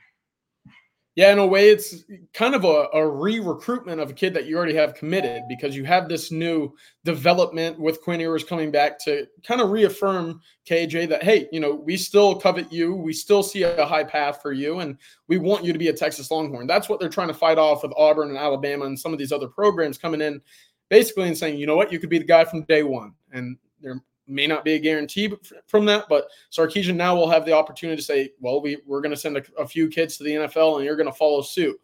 Yeah, 1.16 1.32
in 1.32 1.38
a 1.38 1.46
way, 1.46 1.70
it's 1.70 2.06
kind 2.34 2.56
of 2.56 2.64
a, 2.66 2.88
a 2.94 3.08
re 3.08 3.40
recruitment 3.40 4.02
of 4.02 4.10
a 4.10 4.14
kid 4.14 4.34
that 4.34 4.48
you 4.48 4.58
already 4.58 4.74
have 4.74 4.96
committed 4.96 5.44
because 5.48 5.76
you 5.76 5.86
have 5.86 6.10
this 6.10 6.32
new 6.32 6.74
development 7.06 7.80
with 7.80 8.02
Quinn 8.02 8.20
Ewers 8.20 8.44
coming 8.44 8.72
back 8.72 8.98
to 9.06 9.28
kind 9.44 9.62
of 9.62 9.70
reaffirm 9.70 10.42
KJ 10.68 11.10
that, 11.10 11.22
hey, 11.22 11.48
you 11.52 11.60
know, 11.60 11.76
we 11.76 11.98
still 11.98 12.40
covet 12.40 12.74
you. 12.74 12.96
We 12.96 13.14
still 13.14 13.44
see 13.44 13.62
a 13.62 13.86
high 13.86 14.04
path 14.04 14.42
for 14.42 14.54
you, 14.54 14.80
and 14.80 14.98
we 15.28 15.38
want 15.38 15.64
you 15.64 15.72
to 15.72 15.78
be 15.78 15.90
a 15.90 15.94
Texas 15.94 16.32
Longhorn. 16.32 16.66
That's 16.66 16.90
what 16.90 17.00
they're 17.00 17.10
trying 17.10 17.28
to 17.28 17.34
fight 17.36 17.60
off 17.60 17.84
with 17.84 17.94
Auburn 17.96 18.30
and 18.30 18.38
Alabama 18.38 18.86
and 18.86 19.00
some 19.00 19.14
of 19.14 19.20
these 19.20 19.32
other 19.32 19.48
programs 19.48 20.00
coming 20.00 20.22
in 20.22 20.42
basically 20.90 21.28
and 21.28 21.38
saying, 21.38 21.60
you 21.60 21.68
know 21.68 21.76
what, 21.76 21.92
you 21.92 22.00
could 22.00 22.10
be 22.10 22.20
the 22.20 22.24
guy 22.24 22.44
from 22.44 22.64
day 22.64 22.82
one. 22.82 23.14
And 23.32 23.58
they're 23.82 24.02
may 24.28 24.48
not 24.48 24.64
be 24.64 24.74
a 24.74 24.80
guarantee 24.80 25.34
from 25.68 25.86
that, 25.86 26.08
but 26.10 26.28
Sarkisian 26.52 26.96
now 26.96 27.16
will 27.16 27.30
have 27.30 27.46
the 27.46 27.54
opportunity 27.54 27.98
to 27.98 28.04
say, 28.04 28.32
well, 28.40 28.62
we, 28.62 28.78
we're 28.86 29.02
going 29.02 29.12
to 29.14 29.18
send 29.18 29.38
a, 29.38 29.44
a, 29.58 29.68
few 29.68 29.90
kids 29.90 30.18
to 30.18 30.24
the 30.24 30.32
NFL 30.32 30.78
and 30.78 30.86
you're 30.86 30.96
going 30.96 31.10
to 31.10 31.16
follow 31.16 31.42
suit. 31.42 31.80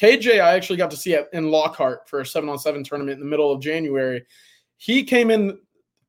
KJ, 0.00 0.40
I 0.40 0.54
actually 0.54 0.76
got 0.76 0.90
to 0.90 0.96
see 0.96 1.14
it 1.14 1.28
in 1.32 1.50
Lockhart 1.50 2.08
for 2.08 2.20
a 2.20 2.26
seven 2.26 2.48
on 2.48 2.58
seven 2.58 2.84
tournament 2.84 3.14
in 3.14 3.20
the 3.20 3.30
middle 3.30 3.50
of 3.50 3.60
January. 3.60 4.24
He 4.76 5.04
came 5.04 5.30
in, 5.30 5.58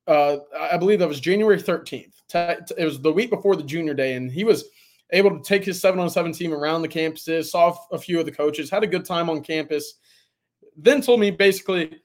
uh, 0.08 0.38
I 0.58 0.78
believe 0.78 1.00
that 1.00 1.08
was 1.08 1.20
January 1.20 1.62
13th. 1.62 2.14
It 2.34 2.86
was 2.86 3.02
the 3.02 3.12
week 3.12 3.30
before 3.30 3.56
the 3.56 3.64
junior 3.64 3.94
day, 3.94 4.16
and 4.16 4.30
he 4.30 4.44
was 4.44 4.66
able 5.12 5.32
to 5.32 5.42
take 5.42 5.64
his 5.64 5.80
seven 5.80 6.00
on 6.02 6.10
seven 6.10 6.34
team 6.34 6.54
around 6.54 6.82
the 6.82 6.90
campuses, 6.90 7.46
saw 7.46 7.78
a 7.92 7.98
few 7.98 8.20
of 8.20 8.26
the 8.26 8.32
coaches, 8.32 8.70
had 8.70 8.84
a 8.84 8.88
good 8.88 9.06
time 9.06 9.30
on 9.30 9.42
campus. 9.42 9.96
Then 10.76 11.02
told 11.02 11.22
me 11.22 11.32
basically, 11.32 12.02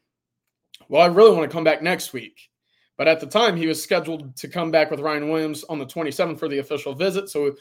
well, 0.88 1.02
I 1.02 1.06
really 1.06 1.34
want 1.36 1.50
to 1.50 1.52
come 1.52 1.64
back 1.64 1.82
next 1.82 2.12
week 2.12 2.51
But 2.98 3.08
at 3.08 3.20
the 3.20 3.26
time, 3.26 3.56
he 3.56 3.66
was 3.66 3.82
scheduled 3.82 4.36
to 4.36 4.48
come 4.48 4.70
back 4.70 4.90
with 4.90 5.00
Ryan 5.00 5.30
Williams 5.30 5.64
on 5.64 5.78
the 5.78 5.86
27th 5.86 6.38
for 6.38 6.48
the 6.48 6.58
official 6.58 6.94
visit. 6.94 7.28
So, 7.28 7.54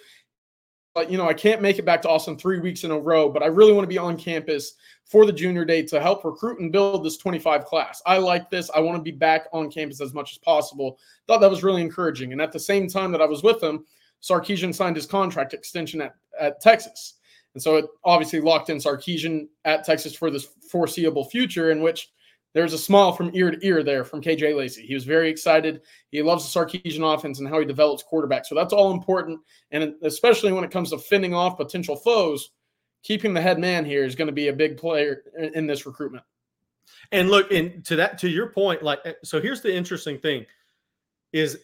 but 0.93 1.09
you 1.09 1.17
know, 1.17 1.27
I 1.27 1.33
can't 1.33 1.61
make 1.61 1.79
it 1.79 1.85
back 1.85 2.01
to 2.01 2.09
Austin 2.09 2.37
three 2.37 2.59
weeks 2.59 2.83
in 2.83 2.91
a 2.91 2.99
row, 2.99 3.29
but 3.29 3.41
I 3.41 3.47
really 3.47 3.71
want 3.71 3.83
to 3.83 3.87
be 3.87 3.97
on 3.97 4.17
campus 4.17 4.73
for 5.05 5.25
the 5.25 5.31
junior 5.31 5.63
day 5.63 5.83
to 5.83 6.01
help 6.01 6.25
recruit 6.25 6.59
and 6.59 6.71
build 6.71 7.05
this 7.05 7.17
25 7.17 7.65
class. 7.65 8.01
I 8.05 8.17
like 8.17 8.49
this. 8.49 8.69
I 8.75 8.81
want 8.81 8.97
to 8.97 9.03
be 9.03 9.11
back 9.11 9.47
on 9.53 9.71
campus 9.71 10.01
as 10.01 10.13
much 10.13 10.31
as 10.31 10.37
possible. 10.37 10.99
Thought 11.27 11.39
that 11.39 11.49
was 11.49 11.63
really 11.63 11.81
encouraging. 11.81 12.33
And 12.33 12.41
at 12.41 12.51
the 12.51 12.59
same 12.59 12.87
time 12.87 13.11
that 13.13 13.21
I 13.21 13.25
was 13.25 13.41
with 13.41 13.63
him, 13.63 13.85
Sarkisian 14.21 14.75
signed 14.75 14.95
his 14.97 15.05
contract 15.05 15.53
extension 15.53 16.01
at, 16.01 16.15
at 16.39 16.61
Texas. 16.61 17.15
And 17.53 17.63
so 17.63 17.77
it 17.77 17.85
obviously 18.03 18.39
locked 18.39 18.69
in 18.69 18.77
Sarkisian 18.77 19.47
at 19.65 19.83
Texas 19.83 20.15
for 20.15 20.29
this 20.29 20.47
foreseeable 20.69 21.25
future, 21.25 21.71
in 21.71 21.81
which 21.81 22.09
there's 22.53 22.73
a 22.73 22.77
smile 22.77 23.13
from 23.13 23.31
ear 23.33 23.51
to 23.51 23.65
ear 23.65 23.83
there 23.83 24.03
from 24.03 24.21
KJ 24.21 24.55
Lacey. 24.55 24.85
He 24.85 24.93
was 24.93 25.05
very 25.05 25.29
excited. 25.29 25.81
He 26.09 26.21
loves 26.21 26.51
the 26.51 26.59
Sarkisian 26.59 27.13
offense 27.13 27.39
and 27.39 27.47
how 27.47 27.59
he 27.59 27.65
develops 27.65 28.03
quarterbacks. 28.03 28.47
So 28.47 28.55
that's 28.55 28.73
all 28.73 28.91
important. 28.91 29.39
And 29.71 29.95
especially 30.01 30.51
when 30.51 30.63
it 30.63 30.71
comes 30.71 30.89
to 30.89 30.97
fending 30.97 31.33
off 31.33 31.57
potential 31.57 31.95
foes, 31.95 32.51
keeping 33.03 33.33
the 33.33 33.41
head 33.41 33.57
man 33.57 33.85
here 33.85 34.03
is 34.03 34.15
going 34.15 34.27
to 34.27 34.33
be 34.33 34.49
a 34.49 34.53
big 34.53 34.77
player 34.77 35.23
in 35.53 35.65
this 35.65 35.85
recruitment. 35.85 36.23
And 37.11 37.29
look, 37.29 37.51
and 37.51 37.83
to 37.85 37.95
that, 37.97 38.17
to 38.19 38.29
your 38.29 38.47
point, 38.47 38.83
like, 38.83 38.99
eh, 39.05 39.13
so 39.23 39.41
here's 39.41 39.61
the 39.61 39.73
interesting 39.73 40.19
thing 40.19 40.45
is 41.33 41.57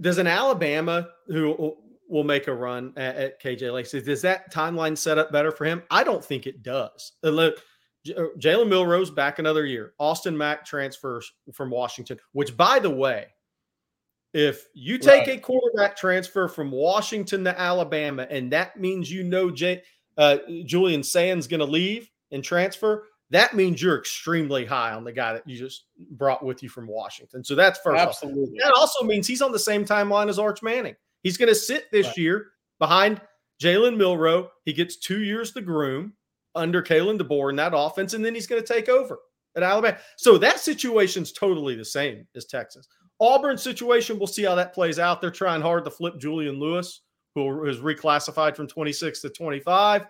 does 0.00 0.18
an 0.18 0.26
Alabama 0.26 1.08
who 1.28 1.76
will 2.08 2.24
make 2.24 2.48
a 2.48 2.54
run 2.54 2.92
at, 2.96 3.16
at 3.16 3.42
KJ 3.42 3.72
Lacey, 3.72 4.02
does 4.02 4.22
that 4.22 4.52
timeline 4.52 4.96
set 4.96 5.18
up 5.18 5.32
better 5.32 5.50
for 5.50 5.64
him? 5.64 5.82
I 5.90 6.04
don't 6.04 6.24
think 6.24 6.46
it 6.46 6.62
does. 6.62 7.12
Look, 7.22 7.62
uh, 8.10 8.24
Jalen 8.38 8.68
Milroe's 8.68 9.10
back 9.10 9.38
another 9.38 9.64
year. 9.64 9.92
Austin 9.98 10.36
Mack 10.36 10.64
transfers 10.64 11.32
from 11.52 11.70
Washington, 11.70 12.18
which, 12.32 12.56
by 12.56 12.78
the 12.78 12.90
way, 12.90 13.26
if 14.32 14.66
you 14.74 14.98
take 14.98 15.28
right. 15.28 15.38
a 15.38 15.40
quarterback 15.40 15.96
transfer 15.96 16.48
from 16.48 16.70
Washington 16.70 17.44
to 17.44 17.58
Alabama, 17.58 18.26
and 18.28 18.52
that 18.52 18.78
means 18.78 19.10
you 19.10 19.22
know 19.22 19.50
Jay, 19.50 19.82
uh, 20.18 20.38
Julian 20.64 21.02
Sayin's 21.02 21.46
going 21.46 21.60
to 21.60 21.66
leave 21.66 22.10
and 22.32 22.42
transfer, 22.42 23.06
that 23.30 23.54
means 23.54 23.80
you're 23.80 23.98
extremely 23.98 24.64
high 24.64 24.92
on 24.92 25.04
the 25.04 25.12
guy 25.12 25.32
that 25.32 25.48
you 25.48 25.56
just 25.56 25.84
brought 26.10 26.44
with 26.44 26.62
you 26.62 26.68
from 26.68 26.86
Washington. 26.86 27.44
So 27.44 27.54
that's 27.54 27.78
first. 27.80 28.00
Absolutely. 28.00 28.58
Off. 28.60 28.64
That 28.64 28.74
also 28.76 29.04
means 29.04 29.26
he's 29.26 29.42
on 29.42 29.52
the 29.52 29.58
same 29.58 29.84
timeline 29.84 30.28
as 30.28 30.38
Arch 30.38 30.62
Manning. 30.62 30.96
He's 31.22 31.36
going 31.36 31.48
to 31.48 31.54
sit 31.54 31.90
this 31.90 32.06
right. 32.08 32.16
year 32.18 32.46
behind 32.78 33.20
Jalen 33.62 33.96
Milroe. 33.96 34.50
He 34.64 34.72
gets 34.72 34.96
two 34.96 35.22
years 35.22 35.52
to 35.52 35.62
groom 35.62 36.12
under 36.54 36.82
Kalen 36.82 37.20
DeBoer 37.20 37.50
in 37.50 37.56
that 37.56 37.72
offense, 37.74 38.14
and 38.14 38.24
then 38.24 38.34
he's 38.34 38.46
going 38.46 38.62
to 38.62 38.72
take 38.72 38.88
over 38.88 39.18
at 39.56 39.62
Alabama. 39.62 39.98
So 40.16 40.38
that 40.38 40.60
situation's 40.60 41.32
totally 41.32 41.74
the 41.74 41.84
same 41.84 42.26
as 42.34 42.44
Texas. 42.46 42.88
Auburn 43.20 43.56
situation, 43.56 44.18
we'll 44.18 44.26
see 44.26 44.42
how 44.42 44.54
that 44.56 44.74
plays 44.74 44.98
out. 44.98 45.20
They're 45.20 45.30
trying 45.30 45.62
hard 45.62 45.84
to 45.84 45.90
flip 45.90 46.18
Julian 46.18 46.58
Lewis, 46.58 47.02
who 47.34 47.64
is 47.66 47.78
reclassified 47.78 48.56
from 48.56 48.66
26 48.66 49.20
to 49.20 49.30
25. 49.30 50.06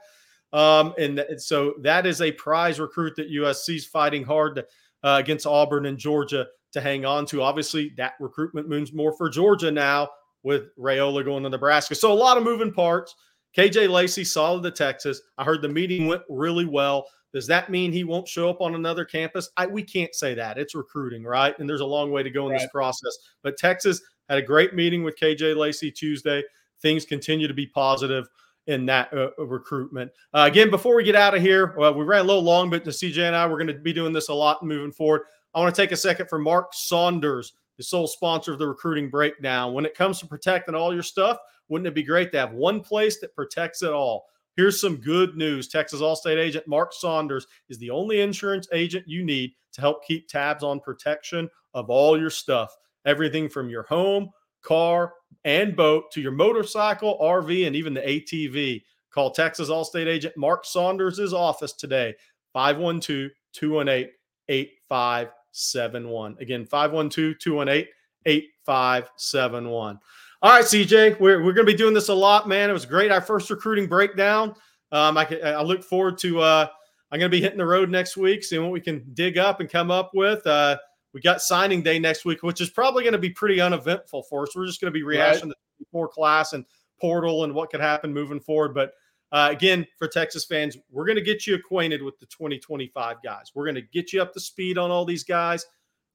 Um, 0.52 0.94
and, 0.98 1.16
th- 1.16 1.40
so 1.40 1.74
that 1.82 2.06
is 2.06 2.20
a 2.20 2.32
prize 2.32 2.80
recruit 2.80 3.14
that 3.16 3.30
USC's 3.30 3.86
fighting 3.86 4.24
hard 4.24 4.56
to, 4.56 4.66
uh, 5.02 5.18
against 5.18 5.46
Auburn 5.46 5.86
and 5.86 5.98
Georgia 5.98 6.46
to 6.72 6.80
hang 6.80 7.04
on 7.04 7.26
to. 7.26 7.42
Obviously, 7.42 7.92
that 7.96 8.14
recruitment 8.20 8.68
moves 8.68 8.92
more 8.92 9.16
for 9.16 9.28
Georgia 9.28 9.70
now 9.70 10.08
with 10.42 10.74
Raiola 10.78 11.24
going 11.24 11.42
to 11.42 11.48
Nebraska. 11.48 11.94
So 11.94 12.12
a 12.12 12.14
lot 12.14 12.36
of 12.36 12.44
moving 12.44 12.72
parts. 12.72 13.14
KJ 13.56 13.88
Lacey 13.88 14.24
solid 14.24 14.62
to 14.64 14.70
Texas. 14.70 15.22
I 15.38 15.44
heard 15.44 15.62
the 15.62 15.68
meeting 15.68 16.06
went 16.06 16.22
really 16.28 16.66
well. 16.66 17.06
Does 17.32 17.46
that 17.48 17.70
mean 17.70 17.92
he 17.92 18.04
won't 18.04 18.28
show 18.28 18.48
up 18.48 18.60
on 18.60 18.74
another 18.74 19.04
campus? 19.04 19.50
I, 19.56 19.66
we 19.66 19.82
can't 19.82 20.14
say 20.14 20.34
that. 20.34 20.56
It's 20.56 20.74
recruiting, 20.74 21.24
right? 21.24 21.58
And 21.58 21.68
there's 21.68 21.80
a 21.80 21.86
long 21.86 22.12
way 22.12 22.22
to 22.22 22.30
go 22.30 22.46
in 22.46 22.52
right. 22.52 22.60
this 22.60 22.70
process. 22.70 23.16
But 23.42 23.56
Texas 23.56 24.00
had 24.28 24.38
a 24.38 24.42
great 24.42 24.74
meeting 24.74 25.02
with 25.02 25.18
KJ 25.18 25.56
Lacey 25.56 25.90
Tuesday. 25.90 26.42
Things 26.80 27.04
continue 27.04 27.48
to 27.48 27.54
be 27.54 27.66
positive 27.66 28.28
in 28.66 28.86
that 28.86 29.12
uh, 29.12 29.30
uh, 29.38 29.46
recruitment. 29.46 30.10
Uh, 30.32 30.48
again, 30.50 30.70
before 30.70 30.96
we 30.96 31.04
get 31.04 31.16
out 31.16 31.34
of 31.34 31.42
here, 31.42 31.74
well, 31.76 31.94
we 31.94 32.04
ran 32.04 32.20
a 32.20 32.24
little 32.24 32.42
long, 32.42 32.70
but 32.70 32.84
the 32.84 32.90
CJ 32.90 33.26
and 33.26 33.36
I, 33.36 33.46
we're 33.46 33.58
going 33.58 33.66
to 33.66 33.74
be 33.74 33.92
doing 33.92 34.12
this 34.12 34.28
a 34.28 34.34
lot 34.34 34.62
moving 34.62 34.92
forward. 34.92 35.22
I 35.54 35.60
want 35.60 35.74
to 35.74 35.80
take 35.80 35.92
a 35.92 35.96
second 35.96 36.28
for 36.28 36.38
Mark 36.38 36.72
Saunders, 36.72 37.52
the 37.76 37.82
sole 37.82 38.06
sponsor 38.06 38.52
of 38.52 38.58
the 38.58 38.66
recruiting 38.66 39.10
breakdown. 39.10 39.74
When 39.74 39.84
it 39.84 39.94
comes 39.94 40.18
to 40.20 40.26
protecting 40.26 40.74
all 40.74 40.94
your 40.94 41.02
stuff, 41.02 41.38
wouldn't 41.68 41.88
it 41.88 41.94
be 41.94 42.02
great 42.02 42.32
to 42.32 42.38
have 42.38 42.52
one 42.52 42.80
place 42.80 43.20
that 43.20 43.34
protects 43.34 43.82
it 43.82 43.92
all? 43.92 44.26
Here's 44.56 44.80
some 44.80 44.96
good 44.96 45.36
news. 45.36 45.68
Texas 45.68 46.00
Allstate 46.00 46.38
agent 46.38 46.68
Mark 46.68 46.92
Saunders 46.92 47.46
is 47.68 47.78
the 47.78 47.90
only 47.90 48.20
insurance 48.20 48.68
agent 48.72 49.08
you 49.08 49.24
need 49.24 49.52
to 49.72 49.80
help 49.80 50.04
keep 50.04 50.28
tabs 50.28 50.62
on 50.62 50.78
protection 50.80 51.48
of 51.74 51.90
all 51.90 52.18
your 52.18 52.30
stuff. 52.30 52.74
Everything 53.04 53.48
from 53.48 53.68
your 53.68 53.82
home, 53.82 54.30
car, 54.62 55.12
and 55.44 55.74
boat 55.76 56.10
to 56.12 56.20
your 56.20 56.32
motorcycle, 56.32 57.18
RV, 57.20 57.66
and 57.66 57.74
even 57.74 57.94
the 57.94 58.00
ATV. 58.00 58.82
Call 59.10 59.30
Texas 59.30 59.68
Allstate 59.68 60.06
agent 60.06 60.36
Mark 60.36 60.64
Saunders' 60.64 61.32
office 61.32 61.72
today, 61.72 62.14
512 62.52 63.30
218 63.52 64.10
8571. 64.48 66.36
Again, 66.40 66.64
512 66.66 67.38
218 67.38 67.88
8571. 68.26 69.98
All 70.44 70.50
right, 70.50 70.62
CJ, 70.62 71.18
we're, 71.20 71.42
we're 71.42 71.54
going 71.54 71.66
to 71.66 71.72
be 71.72 71.74
doing 71.74 71.94
this 71.94 72.10
a 72.10 72.14
lot, 72.14 72.46
man. 72.46 72.68
It 72.68 72.74
was 72.74 72.84
great. 72.84 73.10
Our 73.10 73.22
first 73.22 73.48
recruiting 73.48 73.86
breakdown. 73.86 74.54
Um, 74.92 75.16
I, 75.16 75.24
I 75.42 75.62
look 75.62 75.82
forward 75.82 76.18
to. 76.18 76.38
Uh, 76.38 76.66
I'm 77.10 77.18
going 77.18 77.30
to 77.30 77.34
be 77.34 77.40
hitting 77.40 77.56
the 77.56 77.64
road 77.64 77.88
next 77.88 78.18
week, 78.18 78.44
seeing 78.44 78.60
what 78.60 78.70
we 78.70 78.82
can 78.82 79.06
dig 79.14 79.38
up 79.38 79.60
and 79.60 79.70
come 79.70 79.90
up 79.90 80.10
with. 80.12 80.46
Uh, 80.46 80.76
we 81.14 81.22
got 81.22 81.40
signing 81.40 81.82
day 81.82 81.98
next 81.98 82.26
week, 82.26 82.42
which 82.42 82.60
is 82.60 82.68
probably 82.68 83.04
going 83.04 83.14
to 83.14 83.18
be 83.18 83.30
pretty 83.30 83.58
uneventful 83.58 84.24
for 84.24 84.42
us. 84.42 84.54
We're 84.54 84.66
just 84.66 84.82
going 84.82 84.92
to 84.92 84.98
be 84.98 85.02
rehashing 85.02 85.44
right. 85.44 85.54
the 85.78 85.86
four 85.90 86.08
class 86.08 86.52
and 86.52 86.66
portal 87.00 87.44
and 87.44 87.54
what 87.54 87.70
could 87.70 87.80
happen 87.80 88.12
moving 88.12 88.38
forward. 88.38 88.74
But 88.74 88.92
uh, 89.32 89.48
again, 89.50 89.86
for 89.98 90.08
Texas 90.08 90.44
fans, 90.44 90.76
we're 90.90 91.06
going 91.06 91.16
to 91.16 91.22
get 91.22 91.46
you 91.46 91.54
acquainted 91.54 92.02
with 92.02 92.18
the 92.18 92.26
2025 92.26 93.16
guys. 93.24 93.52
We're 93.54 93.64
going 93.64 93.76
to 93.76 93.80
get 93.94 94.12
you 94.12 94.20
up 94.20 94.34
to 94.34 94.40
speed 94.40 94.76
on 94.76 94.90
all 94.90 95.06
these 95.06 95.24
guys. 95.24 95.64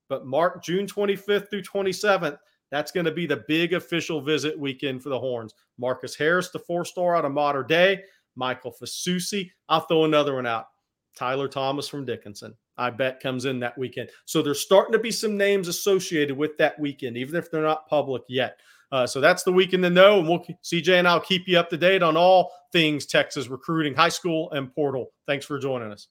But 0.08 0.28
mark 0.28 0.63
June 0.63 0.86
25th 0.86 1.50
through 1.50 1.63
27th 1.63 2.38
that's 2.71 2.91
going 2.91 3.05
to 3.05 3.12
be 3.12 3.25
the 3.25 3.43
big 3.47 3.73
official 3.73 4.21
visit 4.21 4.58
weekend 4.58 5.01
for 5.01 5.10
the 5.10 5.19
Horns. 5.19 5.53
Marcus 5.77 6.15
Harris, 6.15 6.49
the 6.49 6.60
four 6.60 6.86
star 6.86 7.15
out 7.15 7.25
of 7.25 7.32
modern 7.32 7.67
day, 7.67 8.03
Michael 8.36 8.73
Fasusi. 8.73 9.49
I'll 9.67 9.82
throw 9.82 10.05
another 10.05 10.36
one 10.36 10.45
out. 10.45 10.65
Tyler 11.15 11.47
Thomas 11.47 11.88
from 11.88 12.05
Dickinson. 12.05 12.55
I 12.77 12.89
bet 12.89 13.19
comes 13.19 13.45
in 13.45 13.60
that 13.60 13.77
weekend. 13.77 14.10
So 14.25 14.41
there's 14.41 14.62
starting 14.62 14.93
to 14.93 14.99
be 14.99 15.12
some 15.12 15.36
names 15.38 15.67
associated 15.67 16.38
with 16.38 16.58
that 16.58 16.79
weekend, 16.79 17.17
even 17.17 17.36
if 17.36 17.51
they're 17.51 17.62
not 17.62 17.88
public 17.88 18.23
yet. 18.29 18.58
Uh, 18.91 19.05
so 19.05 19.21
that's 19.21 19.43
the 19.43 19.51
weekend 19.51 19.84
to 19.84 19.89
know. 19.89 20.19
And 20.19 20.29
we'll 20.29 20.45
CJ 20.63 20.99
and 20.99 21.08
I'll 21.08 21.19
keep 21.19 21.47
you 21.47 21.60
up 21.60 21.69
to 21.69 21.77
date 21.77 22.01
on 22.01 22.17
all 22.17 22.51
things 22.71 23.05
Texas 23.05 23.47
recruiting, 23.47 23.93
high 23.93 24.10
school 24.10 24.51
and 24.51 24.73
portal. 24.73 25.12
Thanks 25.27 25.45
for 25.45 25.60
joining 25.60 25.91
us. 25.91 26.10